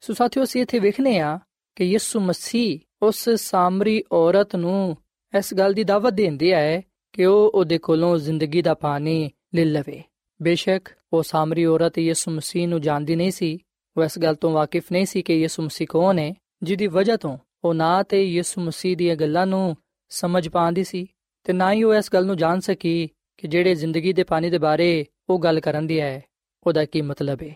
ਸੋ 0.01 0.13
ਸਾਥੀਓ, 0.13 0.43
ਅਸੀਂ 0.43 0.61
ਇੱਥੇ 0.61 0.79
ਵੇਖਨੇ 0.79 1.19
ਆ 1.19 1.39
ਕਿ 1.75 1.83
ਯਿਸੂ 1.83 2.19
ਮਸੀਹ 2.19 2.79
ਉਸ 3.01 3.29
ਸਾਮਰੀ 3.29 4.03
ਔਰਤ 4.11 4.55
ਨੂੰ 4.55 4.97
ਇਸ 5.37 5.53
ਗੱਲ 5.53 5.73
ਦੀ 5.73 5.83
ਦਾਵਤ 5.83 6.13
ਦਿੰਦੀ 6.13 6.53
ਹੈ 6.53 6.81
ਕਿ 7.13 7.25
ਉਹ 7.25 7.51
ਉਹਦੇ 7.55 7.77
ਕੋਲੋਂ 7.77 8.17
ਜ਼ਿੰਦਗੀ 8.17 8.61
ਦਾ 8.61 8.73
ਪਾਣੀ 8.73 9.31
ਲੈ 9.55 9.65
ਲਵੇ। 9.65 10.03
ਬੇਸ਼ੱਕ 10.41 10.89
ਉਹ 11.13 11.23
ਸਾਮਰੀ 11.23 11.65
ਔਰਤ 11.65 11.99
ਯਿਸੂ 11.99 12.31
ਮਸੀਹ 12.31 12.67
ਨੂੰ 12.67 12.81
ਜਾਣਦੀ 12.81 13.15
ਨਹੀਂ 13.15 13.31
ਸੀ। 13.31 13.57
ਉਹ 13.97 14.03
ਇਸ 14.03 14.19
ਗੱਲ 14.19 14.35
ਤੋਂ 14.35 14.51
ਵਾਕਿਫ 14.51 14.83
ਨਹੀਂ 14.91 15.05
ਸੀ 15.05 15.21
ਕਿ 15.21 15.35
ਯਿਸੂ 15.35 15.63
ਮਸੀਹ 15.63 15.87
ਕੌਣ 15.87 16.19
ਹੈ, 16.19 16.33
ਜਿਹਦੀ 16.63 16.87
ਵਜ੍ਹਾ 16.87 17.17
ਤੋਂ 17.17 17.37
ਉਹ 17.63 17.73
ਨਾ 17.73 18.03
ਤੇ 18.03 18.23
ਯਿਸੂ 18.23 18.61
ਮਸੀਹ 18.61 18.97
ਦੀਆਂ 18.97 19.15
ਗੱਲਾਂ 19.15 19.47
ਨੂੰ 19.47 19.77
ਸਮਝ 20.09 20.49
ਪਾਉਂਦੀ 20.49 20.83
ਸੀ 20.83 21.07
ਤੇ 21.43 21.53
ਨਾ 21.53 21.73
ਹੀ 21.73 21.83
ਉਹ 21.83 21.95
ਇਸ 21.95 22.13
ਗੱਲ 22.13 22.25
ਨੂੰ 22.25 22.37
ਜਾਣ 22.37 22.59
ਸਕੀ 22.59 23.09
ਕਿ 23.37 23.47
ਜਿਹੜੇ 23.47 23.75
ਜ਼ਿੰਦਗੀ 23.75 24.13
ਦੇ 24.13 24.23
ਪਾਣੀ 24.23 24.49
ਦੇ 24.49 24.57
ਬਾਰੇ 24.57 25.05
ਉਹ 25.29 25.39
ਗੱਲ 25.39 25.59
ਕਰਨ 25.59 25.87
ਦੀ 25.87 25.99
ਹੈ, 25.99 26.23
ਉਹਦਾ 26.67 26.85
ਕੀ 26.85 27.01
ਮਤਲਬ 27.01 27.41
ਹੈ। 27.43 27.55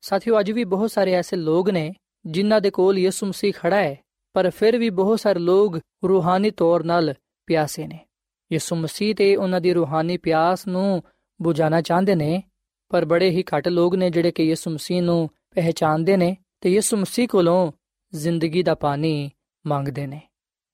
ਸਾਥੀਓ, 0.00 0.40
ਅੱਜ 0.40 0.50
ਵੀ 0.50 0.64
ਬਹੁਤ 0.64 0.90
ਸਾਰੇ 0.90 1.12
ਐਸੇ 1.12 1.36
ਲੋਕ 1.36 1.70
ਨੇ 1.70 1.94
ਜਿਨ੍ਹਾਂ 2.26 2.60
ਦੇ 2.60 2.70
ਕੋਲ 2.70 2.98
ਯਿਸੂ 2.98 3.26
ਮਸੀਹ 3.26 3.52
ਖੜਾ 3.56 3.76
ਹੈ, 3.76 3.98
ਪਰ 4.32 4.50
ਫਿਰ 4.50 4.78
ਵੀ 4.78 4.90
ਬਹੁਤ 4.90 5.20
ਸਾਰੇ 5.20 5.38
ਲੋਕ 5.38 5.78
ਰੂਹਾਨੀ 6.08 6.50
ਤੌਰ 6.50 6.80
'ਤੇ 6.80 7.14
ਪਿਆਸੇ 7.46 7.86
ਨੇ। 7.86 8.05
ਯਿਸੂ 8.52 8.76
ਮਸੀਹ 8.76 9.14
ਤੇ 9.14 9.36
ਉਹਨਾਂ 9.36 9.60
ਦੀ 9.60 9.72
ਰੂਹਾਨੀ 9.72 10.16
ਪਿਆਸ 10.16 10.66
ਨੂੰ 10.66 11.02
ਬੁਝਾਣਾ 11.42 11.80
ਚਾਹੁੰਦੇ 11.80 12.14
ਨੇ, 12.14 12.42
ਪਰ 12.88 13.04
ਬੜੇ 13.04 13.30
ਹੀ 13.30 13.42
ਘੱਟ 13.42 13.68
ਲੋਕ 13.68 13.94
ਨੇ 13.94 14.10
ਜਿਹੜੇ 14.10 14.30
ਕਿ 14.30 14.44
ਯਿਸੂ 14.44 14.70
ਮਸੀਹ 14.70 15.02
ਨੂੰ 15.02 15.30
ਪਹਿਚਾਨਦੇ 15.54 16.16
ਨੇ 16.16 16.36
ਤੇ 16.60 16.70
ਯਿਸੂ 16.70 16.96
ਮਸੀਹ 16.96 17.28
ਕੋਲੋਂ 17.28 17.72
ਜ਼ਿੰਦਗੀ 18.14 18.62
ਦਾ 18.62 18.74
ਪਾਣੀ 18.74 19.30
ਮੰਗਦੇ 19.66 20.06
ਨੇ। 20.06 20.20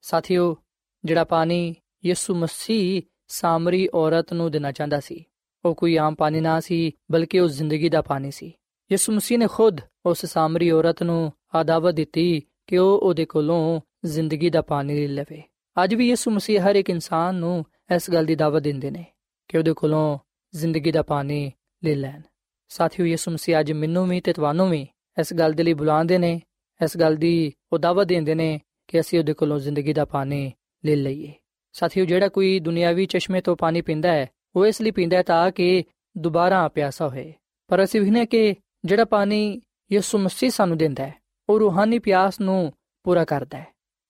ਸਾਥੀਓ, 0.02 0.56
ਜਿਹੜਾ 1.04 1.24
ਪਾਣੀ 1.24 1.74
ਯਿਸੂ 2.04 2.34
ਮਸੀਹ 2.34 3.02
ਸਾਮਰੀ 3.28 3.88
ਔਰਤ 3.94 4.32
ਨੂੰ 4.32 4.50
ਦੇਣਾ 4.50 4.72
ਚਾਹੁੰਦਾ 4.72 5.00
ਸੀ, 5.00 5.24
ਉਹ 5.64 5.74
ਕੋਈ 5.74 5.96
ਆਮ 5.96 6.14
ਪਾਣੀ 6.14 6.40
ਨਾ 6.40 6.60
ਸੀ, 6.60 6.92
ਬਲਕਿ 7.10 7.40
ਉਹ 7.40 7.48
ਜ਼ਿੰਦਗੀ 7.48 7.88
ਦਾ 7.88 8.02
ਪਾਣੀ 8.02 8.30
ਸੀ। 8.30 8.52
ਯਿਸੂ 8.92 9.12
ਮਸੀਹ 9.12 9.38
ਨੇ 9.38 9.46
ਖੁਦ 9.46 9.80
ਉਸ 10.06 10.26
ਸਾਮਰੀ 10.26 10.70
ਔਰਤ 10.70 11.02
ਨੂੰ 11.02 11.32
ਆਦਾਵਤ 11.54 11.94
ਦਿੱਤੀ 11.94 12.42
ਕਿ 12.66 12.78
ਉਹ 12.78 12.98
ਉਹਦੇ 12.98 13.24
ਕੋਲੋਂ 13.24 13.80
ਜ਼ਿੰਦਗੀ 14.04 14.50
ਦਾ 14.50 14.62
ਪਾਣੀ 14.62 15.06
ਲੈ 15.06 15.22
ਲਵੇ। 15.22 15.42
ਅੱਜ 15.84 15.94
ਵੀ 15.94 16.08
ਯਿਸੂ 16.08 16.30
ਮਸੀਹ 16.30 16.70
ਹਰ 16.70 16.76
ਇੱਕ 16.76 16.90
ਇਨਸਾਨ 16.90 17.34
ਨੂੰ 17.34 17.64
ਇਸ 17.94 18.10
ਗੱਲ 18.10 18.24
ਦੀ 18.24 18.34
ਦਾਵਤ 18.34 18.62
ਦਿੰਦੇ 18.62 18.90
ਨੇ 18.90 19.06
ਕਿ 19.48 19.58
ਉਹਦੇ 19.58 19.72
ਕੋਲੋਂ 19.72 20.18
ਜ਼ਿੰਦਗੀ 20.54 20.92
ਦਾ 20.92 21.02
ਪਾਣੀ 21.02 21.52
ਲੈ 21.84 21.94
ਲੈਣ। 21.94 22.20
ਸਾਥੀਓ, 22.68 23.06
ਯਿਸੂ 23.06 23.30
ਮਸੀਹ 23.30 23.60
ਅੱਜ 23.60 23.72
ਮੈਨੂੰ 23.72 24.08
ਵੀ 24.08 24.20
ਤੇ 24.20 24.32
ਤੁਹਾਨੂੰ 24.32 24.70
ਵੀ 24.70 24.86
ਇਸ 25.20 25.34
ਗੱਲ 25.34 25.52
ਦੇ 25.52 25.62
ਲਈ 25.62 25.74
ਬੁਲਾਉਂਦੇ 25.74 26.18
ਨੇ, 26.18 26.42
ਇਸ 26.84 26.96
ਗੱਲ 26.96 27.16
ਦੀ 27.16 27.52
ਉਹ 27.72 27.78
ਦਾਵਤ 27.78 28.06
ਦਿੰਦੇ 28.06 28.34
ਨੇ 28.34 28.60
ਕਿ 28.88 29.00
ਅਸੀਂ 29.00 29.18
ਉਹਦੇ 29.18 29.32
ਕੋਲੋਂ 29.32 29.58
ਜ਼ਿੰਦਗੀ 29.58 29.92
ਦਾ 29.92 30.04
ਪਾਣੀ 30.04 30.52
ਲੈ 30.84 30.96
ਲਈਏ। 30.96 31.32
ਸਾਥੀਓ, 31.72 32.04
ਜਿਹੜਾ 32.04 32.28
ਕੋਈ 32.28 32.60
ਦੁਨਿਆਵੀ 32.60 33.06
ਚਸ਼ਮੇ 33.06 33.40
ਤੋਂ 33.40 33.56
ਪਾਣੀ 33.56 33.80
ਪੀਂਦਾ 33.80 34.12
ਹੈ, 34.12 34.26
ਉਹ 34.56 34.66
ਇਸ 34.66 34.82
ਲਈ 34.82 34.90
ਪੀਂਦਾ 34.90 35.16
ਹੈ 35.16 35.22
ਤਾਂ 35.22 35.50
ਕਿ 35.50 35.84
ਦੁਬਾਰਾ 36.18 36.68
ਪਿਆਸਾ 36.68 37.08
ਹੋਏ। 37.08 37.34
ਪਰ 37.68 37.84
ਅਸੀਂ 37.84 38.00
ਵਿਖਨੇ 38.00 38.26
ਕਿ 38.26 38.54
ਜਿਹੜਾ 38.84 39.04
ਪਾਣੀ 39.04 39.60
ਯਿਸੂ 39.92 40.18
ਮਸੀਹ 40.18 40.50
ਸਾਨੂੰ 40.50 40.78
ਦਿੰਦਾ 40.78 41.06
ਹੈ, 41.06 41.14
ਉਹ 41.48 41.58
ਰੂਹਾਨੀ 41.58 41.98
ਪਿਆਸ 41.98 42.40
ਨੂੰ 42.40 42.72
ਪੂਰਾ 43.02 43.24
ਕਰਦਾ 43.24 43.58
ਹੈ 43.58 43.66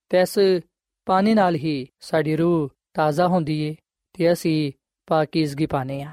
ਤੇ 0.08 0.20
ਇਸ 0.20 0.38
ਪਾਣੀ 1.04 1.34
ਨਾਲ 1.34 1.54
ਹੀ 1.54 1.86
ਸਾਡੀ 2.00 2.36
ਰੂਹ 2.36 2.68
ਤਾਜ਼ਾ 2.94 3.28
ਹੁੰਦੀ 3.28 3.60
ਏ 3.60 3.74
ਤੇ 4.12 4.32
ਅਸੀਂ 4.32 4.72
ਪਾਕੀਜ਼ਗੀ 5.06 5.66
ਪਾਨੇ 5.66 6.02
ਆ 6.02 6.10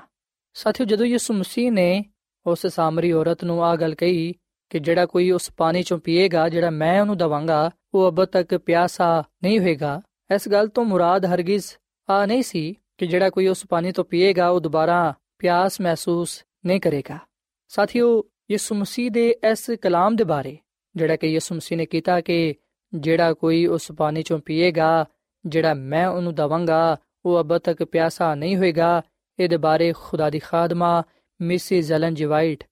ਸਾਥੀਓ, 0.54 0.86
ਜਦੋਂ 0.86 1.06
ਯਿਸੂ 1.06 1.34
ਮਸੀਹ 1.34 1.71
ਨੇ 1.71 2.06
ਉਸ 2.45 2.67
ਸਾਮਰੀ 2.67 3.12
ਔਰਤ 3.12 3.43
ਨੂੰ 3.43 3.63
ਆ 3.65 3.75
ਗੱਲ 3.75 3.95
ਕਹੀ 3.95 4.34
ਕਿ 4.69 4.80
ਜਿਹੜਾ 4.80 5.06
ਕੋਈ 5.06 5.32
ਉਸ 5.32 5.52
ਪਾਣੀ 5.58 5.84
ਚੋਂ 5.84 5.97
ਪੀਏਗਾ, 5.97 6.49
ਜਿਹੜਾ 6.49 6.69
ਮੈਂ 6.69 7.02
ਉਹਨੂੰ 7.02 7.17
ਦਵਾਂਗਾ, 7.17 7.71
ਉਹ 7.93 8.10
ਅਬ 8.10 8.25
ਤੱਕ 8.25 8.58
ਪਿਆਸਾ 8.58 9.23
ਨਹੀਂ 9.43 9.60
ਹੋਏਗਾ। 9.60 10.02
ਇਸ 10.36 10.49
ਗੱਲ 10.49 10.67
ਤੋਂ 10.67 10.86
ਮੁਰਾਦ 10.86 11.25
ਹਰਗਿਜ਼ 11.25 11.65
ਆ 12.10 12.25
ਨਹੀਂ 12.25 12.43
ਸੀ 12.43 12.73
ਕਿ 12.97 13.08
ਜਿਹੜਾ 13.08 13.30
ਕੋਈ 13.30 13.47
ਉਸ 13.47 13.65
ਪਾਣੀ 13.69 13.91
ਤੋਂ 13.91 14.04
ਪੀਏਗਾ, 14.04 14.49
ਉਹ 14.49 14.60
ਦੁਬਾਰਾ 14.60 15.13
ਪਿਆਸ 15.39 15.82
ਮਹਿਸੂਸ 15.82 16.43
ਨਹੀਂ 16.65 16.82
ਕਰੇਗਾ। 16.82 17.17
ਸਾਥੀਓ, 17.67 18.23
ਯਿਸੂ 18.52 18.75
ਮਸੀਹ 18.75 19.12
ਦੇ 19.12 19.36
ਇਸ 19.52 19.69
ਕਲਾਮ 19.82 20.15
ਦੇ 20.15 20.23
ਬਾਰੇ, 20.23 20.58
ਜਿਹੜਾ 20.95 21.15
ਕਿ 21.15 21.28
ਯਿਸੂ 21.28 21.56
ਮਸੀਹ 21.56 21.78
ਨੇ 21.78 21.86
ਕੀਤਾ 21.86 22.21
ਕਿ 22.21 22.56
ਜਿਹੜਾ 22.93 23.34
ਕੋਈ 23.34 23.65
ਉਸ 23.65 23.91
ਪਾਣੀ 23.91 24.21
ਚੋਂ 24.23 24.39
ਪੀਏਗਾ, 24.39 25.06
ਜਿਹੜਾ 25.45 25.73
ਮੈਂ 25.73 26.08
ਉਹਨੂੰ 26.08 26.36
ਦਵਾਂਗਾ, 26.36 26.97
ਉਹ 27.25 27.39
ਅਬ 27.39 27.58
ਤੱਕ 27.58 27.84
ਪਿਆਸਾ 27.84 28.36
ਨਹੀਂ 28.36 28.58
ਹੋਏਗਾ। 28.58 29.02
ਇਹਦੇ 29.39 29.58
ਬਾਰੇ 29.58 29.93
ਖੁਦਾ 29.97 30.30
ਦੀ 30.30 30.39
ਖਾਦਮਾ 30.39 31.04
ਮਿਸਿਸ 31.39 31.86
ਜ਼ਲਨ 31.86 32.13
ਜਿਵਾਈਟ 32.13 32.63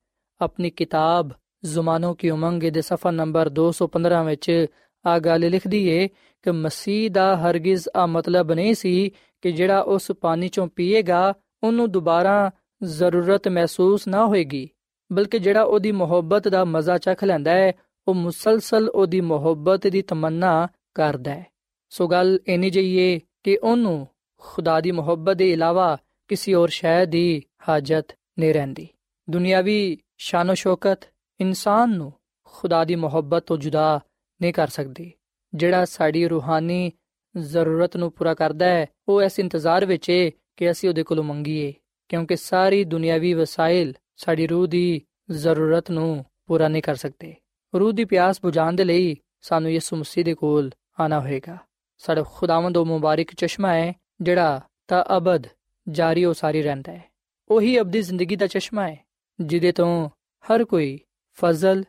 ਆਪਣੀ 0.42 0.70
ਕਿਤਾਬ 0.70 1.32
ਜ਼ੁਮਾਨੋਂ 1.66 2.16
ਕੀ 2.16 2.30
ਉਮੰਗ 2.30 2.64
ਦੇ 2.64 2.82
ਸਫਾ 2.82 3.12
ਨੰਬਰ 3.12 3.50
215 3.50 4.24
ਵਿੱਚ 4.24 4.66
ਆ 5.06 5.20
ਗੱਲ 5.20 5.50
ਲਿਖਦੀ 5.50 5.88
ਏ 5.88 6.08
ਕਿ 6.44 6.52
ਮਸੀਹ 6.52 7.10
ਦਾ 7.12 7.36
ਹਰਗਿਜ਼ 7.38 7.88
ਆ 7.96 8.06
ਮਤਲਬ 8.06 8.52
ਨਹੀਂ 8.52 8.74
ਸੀ 8.74 9.12
ਕਿ 9.42 9.52
ਜਿਹੜਾ 9.52 9.80
ਉਸ 9.80 10.12
ਪਾਣੀ 10.12 10.48
ਚੋਂ 10.48 10.68
ਪੀਏਗਾ, 10.68 11.34
ਉਹਨੂੰ 11.64 11.92
ਦੁਬਾਰਾ 11.92 12.52
ਜ਼ਰੂਰਤ 12.84 13.48
ਮਹਿਸੂਸ 13.48 14.08
ਨਾ 14.08 14.26
ਹੋਏਗੀ, 14.26 14.70
ਬਲਕਿ 15.12 15.40
ਜਿਹੜਾ 15.40 15.64
ਉਹਦੀ 15.64 15.92
ਮੁਹੱਬਤ 15.92 16.48
ਦਾ 16.48 16.64
ਮਜ਼ਾ 16.66 16.98
ਚੱਖ 16.98 17.24
ਲੈਂਦਾ 17.24 17.52
ਹੈ 17.52 17.72
ਉਹ 18.08 18.13
ਮੁਸਲਸਲ 18.13 18.89
ਉਹਦੀ 18.89 19.22
ਮੁਹੱਬਤ 19.22 19.88
ਦੀ 19.88 20.02
ਤਮੰਨਾ 20.02 20.67
ਕਰਦਾ 20.96 21.32
ਹੈ। 21.36 21.46
ਸੋ 21.89 22.08
ਗੱਲ 22.08 22.39
ਇਨੀ 22.48 22.70
ਜਈਏ 22.70 23.20
ਕਿ 23.43 23.58
ਉਹਨੂੰ 23.63 24.08
ਖੁਦਾ 24.38 24.82
ਦੀ 24.82 24.91
ਮੁਹੱਬਤ 24.91 25.36
ਦੇ 25.36 25.52
ਇਲਾਵਾ 25.52 25.98
ਕਿਸੇ 26.28 26.54
ਹੋਰ 26.54 26.70
ਸ਼ੈ 26.70 27.06
ਦੀ 27.06 27.43
ਹਾਜਤ 27.70 28.06
ਨਹੀਂ 28.39 28.54
ਰਹਿੰਦੀ। 28.54 28.88
ਦੁਨਿਆਵੀ 29.30 29.98
ਸ਼ਾਨੋ 30.17 30.54
ਸ਼ੌਕਤ 30.54 31.00
ਇਨਸਾਨ 31.39 31.89
ਨੂੰ 31.89 32.13
ਖੁਦਾ 32.43 32.84
ਦੀ 32.84 32.96
ਮੁਹੱਬਤ 32.96 33.43
ਤੋਂ 33.43 33.58
ਜੁਦਾ 33.58 34.00
ਨਹੀਂ 34.41 34.54
ਕਰ 34.54 34.67
ਸਕਦੀ। 34.67 35.12
ਜਿਹੜਾ 35.54 35.86
ਸਾਡੀ 35.86 36.28
ਰੂਹਾਨੀ 36.28 36.91
ਜ਼ਰੂਰਤ 37.38 37.98
ਨੂੰ 37.98 38.12
ਪੂਰਾ 38.12 38.34
ਕਰਦਾ 38.34 38.65
ਹੈ, 38.65 38.86
ਉਹ 39.08 39.22
ਇਸ 39.22 39.39
ਇੰਤਜ਼ਾਰ 39.39 39.86
ਵਿੱਚ 39.86 40.10
ਹੈ 40.10 40.32
ਕਿ 40.58 40.72
ਅਸੀਂ 40.72 40.89
ਉਹਦੇ 40.89 41.04
ਕੋਲੋਂ 41.04 41.24
ਮੰਗੀਏ, 41.24 41.74
ਕਿਉਂਕਿ 42.10 42.36
ਸਾਰੀ 42.36 42.84
ਦੁਨਿਆਵੀ 42.84 43.34
ਵਸਾਇਲ 43.34 43.93
ਸਾਡੀ 44.15 44.48
ਰੂਹ 44.48 44.67
ਦੀ 44.67 45.02
ਜ਼ਰੂਰਤ 45.32 45.91
ਨੂੰ 45.91 46.26
ਪੂਰਾ 46.46 46.67
ਨਹੀਂ 46.67 46.82
ਕਰ 46.82 46.96
ਸਕਦੇ। 46.96 47.36
ਰੂਹ 47.76 47.92
ਦੀ 47.92 48.06
ਪਿਆਸ 48.06 48.42
ਬੁਝਾਉਣ 48.42 48.74
ਦੇ 48.74 48.84
ਲਈ 48.84 49.16
ਸਾਨੂੰ 49.42 49.72
ਯਿਸੂ 49.72 49.96
ਮਸੀਹ 49.96 50.26
ਦੇ 50.26 50.34
ਕੋਲ 50.34 50.72
ਆਣਾ 51.00 51.20
ਹੋਏਗਾ। 51.20 51.58
ਸਾਡਾ 51.98 52.24
ਖੁਦਾਵੰਦ 52.24 52.78
ਉਹ 52.78 52.86
ਮੁਬਾਰਕ 52.86 53.28
ਚਸ਼ਮਾ 53.38 53.74
ਹੈ, 53.74 53.94
ਜਿਹੜਾ 54.22 54.62
ਤਾਂ 54.88 55.06
ਅਬਦ, 55.18 55.48
ਜਾਰੀ 55.90 56.26
ਉਹ 56.26 56.34
ਸਾਰੀ 56.34 56.62
ਰਹਿੰਦਾ 56.62 56.92
ਹੈ। 56.92 57.04
ਉਹੀ 57.50 57.80
ਅਬਦੀ 57.80 58.02
ਜ਼ਿੰਦਗੀ 58.02 58.36
ਦਾ 58.36 58.48
ਚਸ਼ਮਾ 58.48 58.90
ਹੈ, 58.90 59.06
ਜਿਹਦੇ 59.40 59.72
ਤੋਂ 59.72 60.10
ਹਰ 60.46 60.64
ਕੋਈ 60.64 61.00
ਫਜ਼ਲ, 61.34 61.84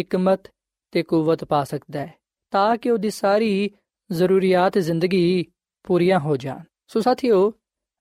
ਹਕਮਤ 0.00 0.40
ਤੇ 0.90 1.02
ਕੂਵਤ 1.02 1.44
ਪਾ 1.44 1.64
ਸਕਦਾ 1.64 2.00
ਹੈ, 2.00 2.14
ਤਾਂ 2.50 2.76
ਕਿ 2.76 2.90
ਉਹਦੀ 2.90 3.10
ਸਾਰੀ 3.10 3.70
ਜ਼ਰੂਰੀਅਤ 4.12 4.78
ਜ਼ਿੰਦਗੀ 4.78 5.46
ਪੂਰੀਆਂ 5.82 6.18
ਹੋ 6.18 6.36
ਜਾਣ। 6.36 6.60
ਸੋ 6.86 7.00
ਸਾਥੀਓ, 7.00 7.52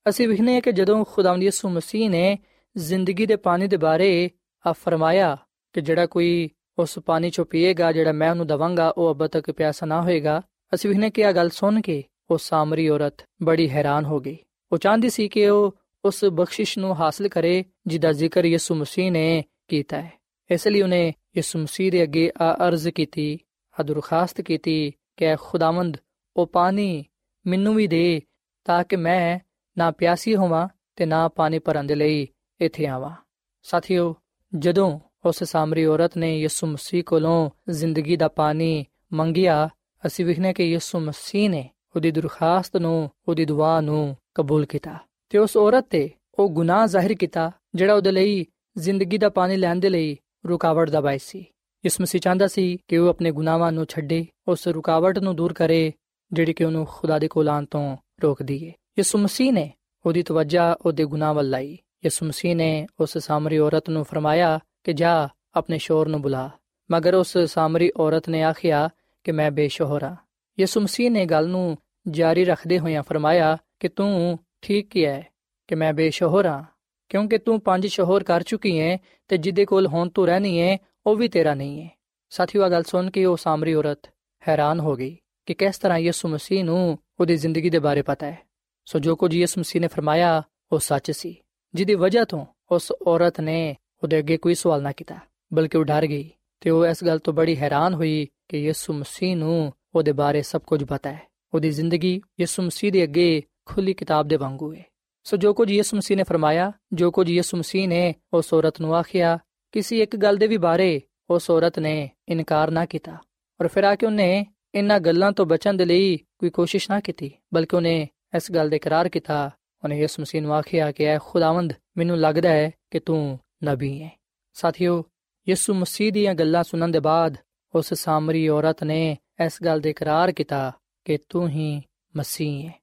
ਅਸੀਂ 0.10 0.28
ਵਿਖਨੇ 0.28 0.62
ਕਿ 0.62 0.72
ਜਦੋਂ 0.72 1.06
ਖੁਦਾਵੰਦ 1.06 1.44
ਯਿਸੂ 1.44 1.70
ਮਸੀਹ 1.70 2.10
ਨੇ 2.10 2.40
ਜ਼ਿੰਦਗੀ 2.78 3.26
ਦੇ 3.26 3.36
ਪਾਣੀ 3.36 3.68
ਦੇ 3.68 3.78
ਬਾਰੇ 3.78 4.30
ਆ 4.68 4.72
ਫਰਮਾਇਆ 4.72 5.38
ਕਿ 5.74 5.82
ਜਿਹੜਾ 5.82 6.06
ਕੋਈ 6.06 6.50
ਉਸ 6.80 7.00
ਪਾਣੀ 7.00 7.30
ਚੋਂ 7.30 7.46
ਪੀਏਗਾ 7.46 7.92
ਜਿਹੜਾ 7.92 8.12
ਮੈਂ 8.12 8.32
ਉਹਨੂੰ 8.32 8.48
ਦਵਾਂਗਾ, 8.48 8.90
ਉਹ 8.90 9.14
ਅਬ 9.14 9.28
ਤੱਕ 9.28 9.52
ਪਿਆਸਾ 9.52 9.86
ਨਾ 9.86 10.02
ਹੋਏਗਾ। 10.02 10.42
ਅਸੀਂ 10.74 10.90
ਵਿਖਨੇ 10.90 11.10
ਕਿ 11.10 11.26
ਆ 11.26 11.32
ਗੱਲ 11.32 11.50
ਸੁਣ 11.50 11.82
ਕੇ 11.82 12.04
ਉਹ 12.32 12.38
ਸਾਮਰੀ 12.38 12.90
ਔਰਤ 12.90 13.14
ਬੜੀ 13.44 13.70
ਹੈਰਾਨ 13.70 14.06
ਹੋ 14.06 14.20
ਗਈ। 14.20 14.38
ਉਹ 14.72 14.78
ਚਾਹੁੰਦੀ 14.78 15.10
ਸੀ 15.10 15.28
ਕਿ 15.28 15.50
ਉਹ 15.50 15.76
ਉਸ 16.06 16.26
ਬਖਸ਼ਿਸ਼ 16.26 16.80
ਨੂੰ 16.80 16.96
ਹਾਸਲ 16.96 17.28
ਕਰੇ 17.28 17.66
ਜਿਹਦਾ 17.88 18.12
ਜ਼ਿਕਰ 18.12 18.46
ਯਿਸੂ 18.46 18.76
ਮਸੀਹ 18.76 19.12
ਨੇ 19.12 19.46
ਕੀਤਾ 19.68 20.02
ਹੈ। 20.02 20.14
ਇਸ 20.52 20.68
ਲਈ 20.68 20.82
ਉਹਨੇ 20.82 21.14
ਯਿਸੂ 21.38 21.60
ਮਸੀਹ 21.60 21.92
ਦੇ 21.92 22.04
ਅੱਗੇ 22.04 22.32
ਆ 22.42 22.68
ਅਰਜ਼ 22.68 22.90
ਕੀਤੀ, 22.90 23.40
ਆ 23.80 23.84
ਦਰਖਾਸਤ 23.84 24.42
ਕੀਤੀ 24.42 24.94
ਕਿ 25.18 25.36
ਖੁਦਾਵੰਦ, 25.36 25.98
ਉਹ 26.36 26.48
ਪਾਣੀ 26.48 27.06
ਮੈਨੂੰ 27.48 27.76
ਵੀ 27.76 27.88
ਦੇ 27.88 28.22
ਤਾਂ 28.66 28.84
ਕਿ 28.84 28.96
ਮੈਂ 28.96 29.40
ਨਾ 29.78 29.92
ਪਿਆਸੀ 29.92 30.36
ਹੋਵਾਂ 30.36 30.68
ਤੇ 30.96 31.06
ਨਾ 31.06 31.28
ਪਾਣੀ 31.28 31.60
ਭਰਨ 31.60 31.88
ਦੇ 31.88 31.96
ਲਈ 31.96 32.28
ਇੱਥੇ 32.62 32.86
ਆਵਾਂ। 32.86 33.16
ਸਾਥੀਓ, 33.64 34.16
ਜਦੋਂ 34.56 35.00
ਉਸ 35.26 35.44
ਸਾਮਰੀ 35.44 35.86
ਔਰਤ 35.86 36.18
ਨੇ 36.18 36.40
ਯਿਸੂ 36.40 36.68
ਮਸੀਹ 36.68 37.04
ਕੋਲੋਂ 37.04 37.50
ਜ਼ਿੰਦਗੀ 37.70 38.16
ਦਾ 38.18 38.28
ਪਾਣੀ 38.28 38.86
ਮੰਗਿਆ। 39.14 39.70
ਅਸੀਂ 40.08 40.26
ਵਿਖਨੇ 40.26 40.54
ਕਿ 40.54 40.64
ਯਿਸੂ 40.64 41.00
ਮਸੀਹ 41.00 41.50
ਨੇ 41.50 41.70
ਉਹਦੀ 41.96 42.12
ਦਰਖਾਸਤ 42.12 42.78
ਨੂੰ, 42.78 43.10
ਉਹਦੀ 43.28 43.46
ਦੁਆ 43.46 43.82
ਨੂੰ 43.82 44.18
ਕਬੂਲ 44.36 44.66
ਕੀਤਾ 44.66 44.98
ਤੇ 45.30 45.38
ਉਸ 45.38 45.58
ਔਰਤ 45.58 45.88
ਤੇ 45.90 46.10
ਉਹ 46.40 46.50
ਗੁਨਾਹ 46.50 46.88
ਜ਼ਾਹਿਰ 46.88 47.14
ਕੀਤਾ, 47.14 47.52
ਜਿਹੜਾ 47.76 47.94
ਉਹਦੇ 47.94 48.12
ਲਈ 48.12 48.46
ਜ਼ਿੰਦਗੀ 48.78 49.18
ਦਾ 49.18 49.30
ਪਾਣੀ 49.30 49.56
ਲੈਣ 49.56 49.76
ਦੇ 49.76 49.90
ਲਈ 49.90 50.18
ਰੁਕਾਵਟ 50.48 50.90
ਦਾ 50.90 51.02
ਬਾਇਸ 51.02 51.24
ਸੀ। 51.24 51.46
ਇਸ 51.86 52.02
ਮਸੀਹ 52.02 52.22
ਚਾਹੁੰਦਾ 52.22 52.48
ਸੀ 52.48 52.78
ਕਿ 52.88 52.98
ਉਹ 52.98 53.10
ਆਪਣੇ 53.10 53.32
ਗੁਨਾਹਾਂ 53.32 53.72
ਨੂੰ 53.72 53.86
ਛੱਡੇ, 53.86 54.26
ਉਸ 54.48 54.68
ਰੁਕਾਵਟ 54.68 55.20
ਨੂੰ 55.20 55.36
ਦੂਰ 55.36 55.54
ਕਰੇ, 55.54 55.92
ਜਿਹੜੀ 56.34 56.54
ਕਿ 56.54 56.64
ਉਹਨੂੰ 56.64 56.86
ਖੁਦਾ 56.86 57.20
ਦੇ 57.20 57.28
ਕੋਲ 57.28 57.50
ਆਉਣ 57.50 57.66
ਤੋਂ 57.66 57.98
ਰੋਕਦੀ 58.24 58.68
ਹੈ 58.68 58.74
ਯਿਸੂ 58.98 59.18
ਮਸੀਹ 59.18 59.54
ਨੇ 59.54 59.72
ਉਹਦੀ 60.06 60.24
ਤਵੱਜਾ 60.24 60.76
ਉਹਦੇ 60.86 61.06
ਗੁਨਾਹ 61.06 61.34
ਵੱਲ 61.34 61.50
ਲਾਈ। 61.50 61.78
ਯਿਸੂ 62.06 62.26
ਮਸੀਹ 62.26 62.56
ਨੇ 62.56 62.88
ਉਸ 63.00 63.18
ਸਾਮਰੀ 63.18 63.58
ਔਰਤ 63.58 63.90
ਨੂੰ 63.90 64.04
ਫਰਮਾਇਆ 64.04 64.60
ਕਿ 64.84 64.94
ਜਾ 64.94 65.28
ਆਪਣੇ 65.56 65.78
ਸ਼ੋਹਰ 65.78 66.08
ਨੂੰ 66.08 66.22
ਬੁਲਾ। 66.22 66.50
ਮਗਰ 66.92 67.14
ਉਸ 67.14 67.38
ਸਾਮਰੀ 67.38 67.92
ਔਰਤ 67.98 68.30
ਨੇ 68.30 68.44
ਆਖਿਆ 68.44 68.90
ਕਿ 69.24 69.32
ਮੈਂ 69.32 69.52
ਬੇਸ਼ੋਹਰ 69.52 70.04
ਹਾਂ। 70.04 70.16
ਯਿਸੂ 70.60 70.82
ਮਸੀਹ 70.82 71.12
ਨੇ 71.12 71.26
ਗੱਲ 71.26 71.48
ਨੂੰ 71.48 71.78
ਜਾਰੀ 72.08 72.46
ਰੱਖਦੇ 72.46 72.80
ਹੋਇਆਂ 72.80 73.04
ਫਰਮਾਇਆ 73.04 73.58
ਕਿ 73.80 73.88
ਤੂੰ 73.88 74.38
ਠੀਕ 74.62 74.90
ਕਿਹਾ 74.90 75.14
ਹੈ 75.14 75.28
ਕਿ 75.68 75.76
ਮੈਂ 75.76 75.94
ਬੇਸ਼ੋਹਰ 75.94 76.46
ਹਾਂ, 76.46 76.64
ਕਿਉਂਕਿ 77.10 77.38
ਤੂੰ 77.38 77.60
ਪੰਜ 77.62 77.88
ਸ਼ੋਹਰ 77.88 78.24
ਕਰ 78.24 78.44
ਚੁੱਕੀ 78.44 78.80
ਹੈ 78.80 78.98
ਤੇ 79.28 79.38
ਜਿੱਦੇ 79.38 79.66
ਕੋਲ 79.66 79.88
ਹੁਣ 79.88 80.10
ਤੂੰ 80.10 80.26
ਰਹਿਣੀ 80.28 80.62
ਹੈ, 80.62 80.78
ਉਹ 81.06 81.16
ਵੀ 81.16 81.28
ਤੇਰਾ 81.28 81.54
ਨਹੀਂ 81.54 81.82
ਹੈ। 81.82 81.90
ਸਾਥੀਓ 82.30 82.70
ਗੱਲ 82.70 82.84
ਸੁਣ 82.84 83.10
ਕੇ 83.12 83.26
ਉਹ 83.26 83.38
ਸਾਮਰੀ 83.38 83.74
ਔਰਤ 83.74 84.10
ਹੈਰਾਨ 84.48 84.80
ਹੋ 84.80 84.96
ਗਈ 84.96 85.18
ਕਿ 85.46 85.54
ਕਿਸ 85.54 85.78
ਤਰ੍ਹਾਂ 85.78 86.00
ਯਿਸੂ 86.00 86.28
ਮਸੀਹ 86.28 86.64
ਨੂੰ 86.64 86.98
ਉਹਦੀ 87.20 87.36
ਜ਼ਿੰਦਗੀ 87.36 87.70
ਦੇ 87.70 87.80
ਬਾਰੇ 87.80 88.02
ਪਤਾ 88.02 88.26
ਹੈ। 88.26 88.40
ਸੋ 88.86 89.00
ਜੋ 89.00 89.16
ਕੁਝ 89.16 89.34
ਯਿਸੂ 89.36 89.60
ਮਸੀਹ 89.62 89.82
ਨੇ 89.82 89.88
ਫਰਮਾਇਆ, 89.88 90.42
ਉਹ 90.72 90.80
ਸੱਚ 90.80 91.12
ਸੀ, 91.12 91.36
ਜਿਹਦੀ 91.74 91.96
ਵਜ੍ਹਾ 91.96 92.24
ਤੋਂ 92.24 92.46
ਉਸ 92.72 92.92
ਔਰਤ 93.08 93.42
ਨੇ 93.42 93.76
ਉਹਦੇ 94.04 94.20
ਅੱਗੇ 94.20 94.38
ਕੋਈ 94.38 94.56
ਸਵਾਲ 94.56 94.82
ਨਾ 94.82 94.92
ਕੀਤਾ, 94.92 95.18
ਬਲਕਿ 95.54 95.78
ਉਹ 95.78 95.86
ਡਰ 95.86 96.08
ਗਈ 96.08 96.30
ਤੇ 96.60 96.70
ਉਹ 96.70 96.86
ਇਸ 96.86 97.04
ਗੱਲ 97.04 97.20
ਤੋਂ 97.20 97.34
ਬੜੀ 97.34 97.58
ਹੈਰਾਨ 97.58 97.94
ਹੋਈ 97.94 98.28
ਕਿ 98.48 98.58
ਯਿਸੂ 98.58 98.94
ਮਸੀਹ 98.94 99.36
ਨੂੰ 99.38 99.74
ਉਹਦੇ 99.96 100.12
ਬਾਰੇ 100.12 100.42
ਸਭ 100.42 100.62
ਕੁਝ 100.62 100.84
ਪਤਾ 100.84 101.12
ਹੈ। 101.12 101.22
ਉਹਦੀ 101.54 101.72
ਜ਼ਿੰਦਗੀ 101.72 102.22
ਯਿਸੂ 102.40 102.64
ਮਸੀਹ 102.64 102.92
ਦੇ 102.92 103.04
ਅੱਗੇ 103.04 103.44
ਖੁੱਲੀ 103.66 103.94
ਕਿਤਾਬ 103.94 104.28
ਦੇ 104.28 104.36
ਵਾਂਗੂ 104.36 104.74
ਹੈ। 104.74 104.86
ਸੋ 105.24 105.38
ਜੋ 105.38 105.54
ਕੁਝ 105.54 105.72
ਯਿਸੂ 105.72 105.98
ਮਸੀਹ 105.98 106.18
ਨੇ 106.18 106.24
ਫਰਮਾਇਆ, 106.24 106.72
ਜੋ 106.94 107.12
ਕੁਝ 107.12 107.30
ਯਿਸੂ 107.30 107.58
ਮਸੀਹ 107.58 107.88
ਨੇ 107.88 108.16
ਉਸ 108.34 108.54
ਔਰਤ 108.54 108.82
ਨੂੰ 108.82 108.96
ਆਖਿਆ, 108.96 109.40
ਕਿਸੇ 109.72 109.98
ਇੱਕ 109.98 110.16
ਗੱਲ 110.16 110.38
ਦੇ 110.38 110.48
ਵੀ 110.48 110.58
ਬਾਰੇ 110.58 111.02
ਉਸ 111.30 111.50
ਔਰਤ 111.50 111.80
ਨੇ 111.80 112.10
ਇਨਕਾਰ 112.30 112.72
ਨਾ 112.72 112.86
ਕੀਤਾ 112.86 113.18
ਔਰ 113.62 113.68
ਫਿਰ 113.68 113.84
ਆ 113.84 113.96
ਕੇ 113.96 114.06
ਉਹਨੇ 114.06 114.46
ਇਨ੍ਹਾਂ 114.76 115.00
ਗੱਲਾਂ 115.00 115.32
ਤੋਂ 115.32 115.46
ਬਚਣ 115.46 115.74
ਦੇ 115.74 115.86
ਲਈ 115.86 116.18
ਕੋਈ 116.38 116.50
ਕੋਸ਼ਿਸ਼ 116.50 116.92
ਨਾ 116.92 117.00
ਕੀਤੀ, 117.00 117.32
ਬਲਕਿ 117.54 117.76
ਉਹਨੇ 117.76 118.10
ਇਸ 118.36 118.52
ਗੱਲ 118.52 118.70
ਦਾ 118.70 118.76
ਇਕਰਾਰ 118.76 119.10
ਕੀਤਾ। 119.10 119.52
ਉਹਨੇ 119.84 120.00
ਯਿਸੂ 120.00 120.22
ਮਸੀਹ 120.22 120.42
ਨੂੰ 120.42 120.54
ਆਖਿਆ 120.54 120.92
ਕਿ, 120.92 121.04
ਐ 121.06 121.18
ਖੁਦਾਵੰਦ, 121.22 121.74
ਮੈਨੂੰ 121.98 122.18
ਲੱਗਦਾ 122.18 122.50
ਹੈ 122.50 122.72
ਕਿ 122.92 123.00
ਤੂੰ 123.00 123.40
ਨਬੀ 123.64 124.04
ਹੈ 124.04 124.10
ਸਾਥੀਓ, 124.54 125.04
ਯਿਸੂ 125.50 125.74
ਮਸੀਹ 125.74 126.12
ਦੀਆਂ 126.12 126.36
ਗੱਲਾਂ 126.36 126.64
ਸੁਣਨ 126.64 126.92
ਦੇ 126.92 127.00
ਬਾਅਦ 127.00 127.38
ਉਸ 127.76 127.94
ਸਾਮਰੀ 127.94 128.48
ਔਰਤ 128.48 128.84
ਨੇ 128.84 129.18
ਇਸ 129.46 129.64
ਗੱਲ 129.64 129.80
ਦਾ 129.80 129.90
ਇਕਰਾਰ 129.90 130.32
ਕੀਤਾ 130.32 130.72
ਕਿ 131.06 131.18
ਤੂੰ 131.30 131.50
ਹੀ 131.50 131.82
ਮਸੀਹ 132.18 132.70
ਹੈ 132.70 132.74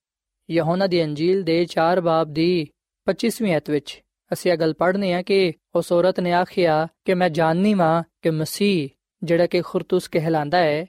ਯਹੋਨਾ 0.51 0.87
ਦੀ 0.87 1.05
ਅੰਜੀਲ 1.05 1.43
ਦੇ 1.43 1.67
4 1.79 2.01
ਬਾਬ 2.01 2.33
ਦੀ 2.33 2.69
25ਵੀਂ 3.07 3.57
ਅਧ 3.57 3.71
ਵਿੱਚ 3.71 4.03
ਅਸੀਂ 4.33 4.53
ਇਹ 4.53 4.57
ਗੱਲ 4.57 4.75
ਪੜ੍ਹਨੇ 4.75 5.13
ਆ 5.15 5.23
ਕਿ 5.23 5.53
ਉਸ 5.75 5.93
ਔਰਤ 5.93 6.21
ਨੇ 6.21 6.33
ਆਖਿਆ 6.33 6.89
ਕਿ 7.05 7.15
ਮੈਂ 7.15 7.31
ਜਾਣਨੀ 7.31 7.75
ਵਾਂ 7.75 8.03
ਕਿ 8.23 8.31
ਮਸੀਹ 8.31 8.89
ਜਿਹੜਾ 9.23 9.47
ਕਿ 9.47 9.63
ਖੁਰਤੂਸ 9.63 10.09
ਕਹਿਲਾਂਦਾ 10.09 10.59
ਹੈ 10.59 10.87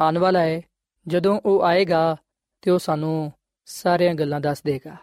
ਆਉਣ 0.00 0.18
ਵਾਲਾ 0.18 0.40
ਹੈ 0.40 0.62
ਜਦੋਂ 1.08 1.40
ਉਹ 1.44 1.62
ਆਏਗਾ 1.62 2.16
ਤੇ 2.62 2.70
ਉਹ 2.70 2.78
ਸਾਨੂੰ 2.78 3.32
ਸਾਰੀਆਂ 3.64 4.14
ਗੱਲਾਂ 4.14 4.40
ਦੱਸ 4.40 4.62
ਦੇਗਾ। 4.62 4.96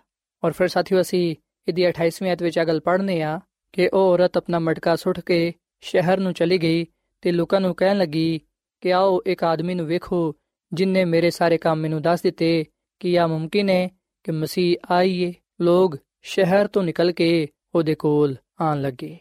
ਔਰ 0.44 0.52
ਫਿਰ 0.52 0.68
ਸਾਥੀਓ 0.68 1.02
ਅਸੀਂ 1.02 1.36
ਇਹਦੀ 1.68 1.90
28ਵੀਂ 1.90 2.34
ਅਧ 2.34 2.44
ਵਿੱਚ 2.44 2.58
ਇਹ 2.58 2.66
ਗੱਲ 2.66 2.80
ਪੜ੍ਹਨੇ 2.80 3.22
ਆ 3.22 3.40
ਕਿ 3.74 3.88
ਉਹ 3.88 4.14
ਔਰਤ 4.14 4.38
ਆਪਣਾ 4.38 4.60
ਮਟਕਾ 4.60 4.96
ਸੁੱਟ 4.96 5.20
ਕੇ 5.20 5.54
ਸ਼ਹਿਰ 5.82 6.18
ਨੂੰ 6.18 6.34
ਚਲੀ 6.34 6.58
ਗਈ 6.58 6.86
ਤੇ 7.22 7.32
ਲੋਕਾਂ 7.32 7.62
ਨੂੰ 7.62 7.76
ਕਹਿਣ 7.76 7.98
ਲੱਗੀ 7.98 8.42
ਕਿ 8.82 8.94
ਆਓ 8.94 9.20
ਇੱਕ 9.26 9.44
ਆਦਮੀ 9.44 9.76
ਨੂੰ 9.76 9.86
ਵੇਖੋ 9.86 10.36
ਜਿਨਨੇ 10.74 11.06
ਮੇਰੇ 11.06 11.30
ਸਾਰੇ 11.30 11.58
ਕੰਮ 11.58 11.80
ਮੈਨੂੰ 11.80 12.02
ਦੱਸ 12.02 12.22
ਦਿੱਤੇ 12.22 12.66
ਕਿ 13.00 13.14
ਇਹ 13.14 13.28
ਮੁਮਕਿਨ 13.28 13.70
ਹੈ 13.70 13.90
ਕਿ 14.24 14.32
ਮਸੀਹ 14.32 14.78
ਆਈਏ। 14.92 15.34
ਲੋਕ 15.62 15.98
ਸ਼ਹਿਰ 16.22 16.68
ਤੋਂ 16.68 16.84
ਨਿਕਲ 16.84 17.12
ਕੇ 17.12 17.48
ਉਹਦੇ 17.76 17.96
ਕੋਲ 17.96 18.36
ਆਣ 18.62 18.82
ਲੱਗੇ। 18.82 19.18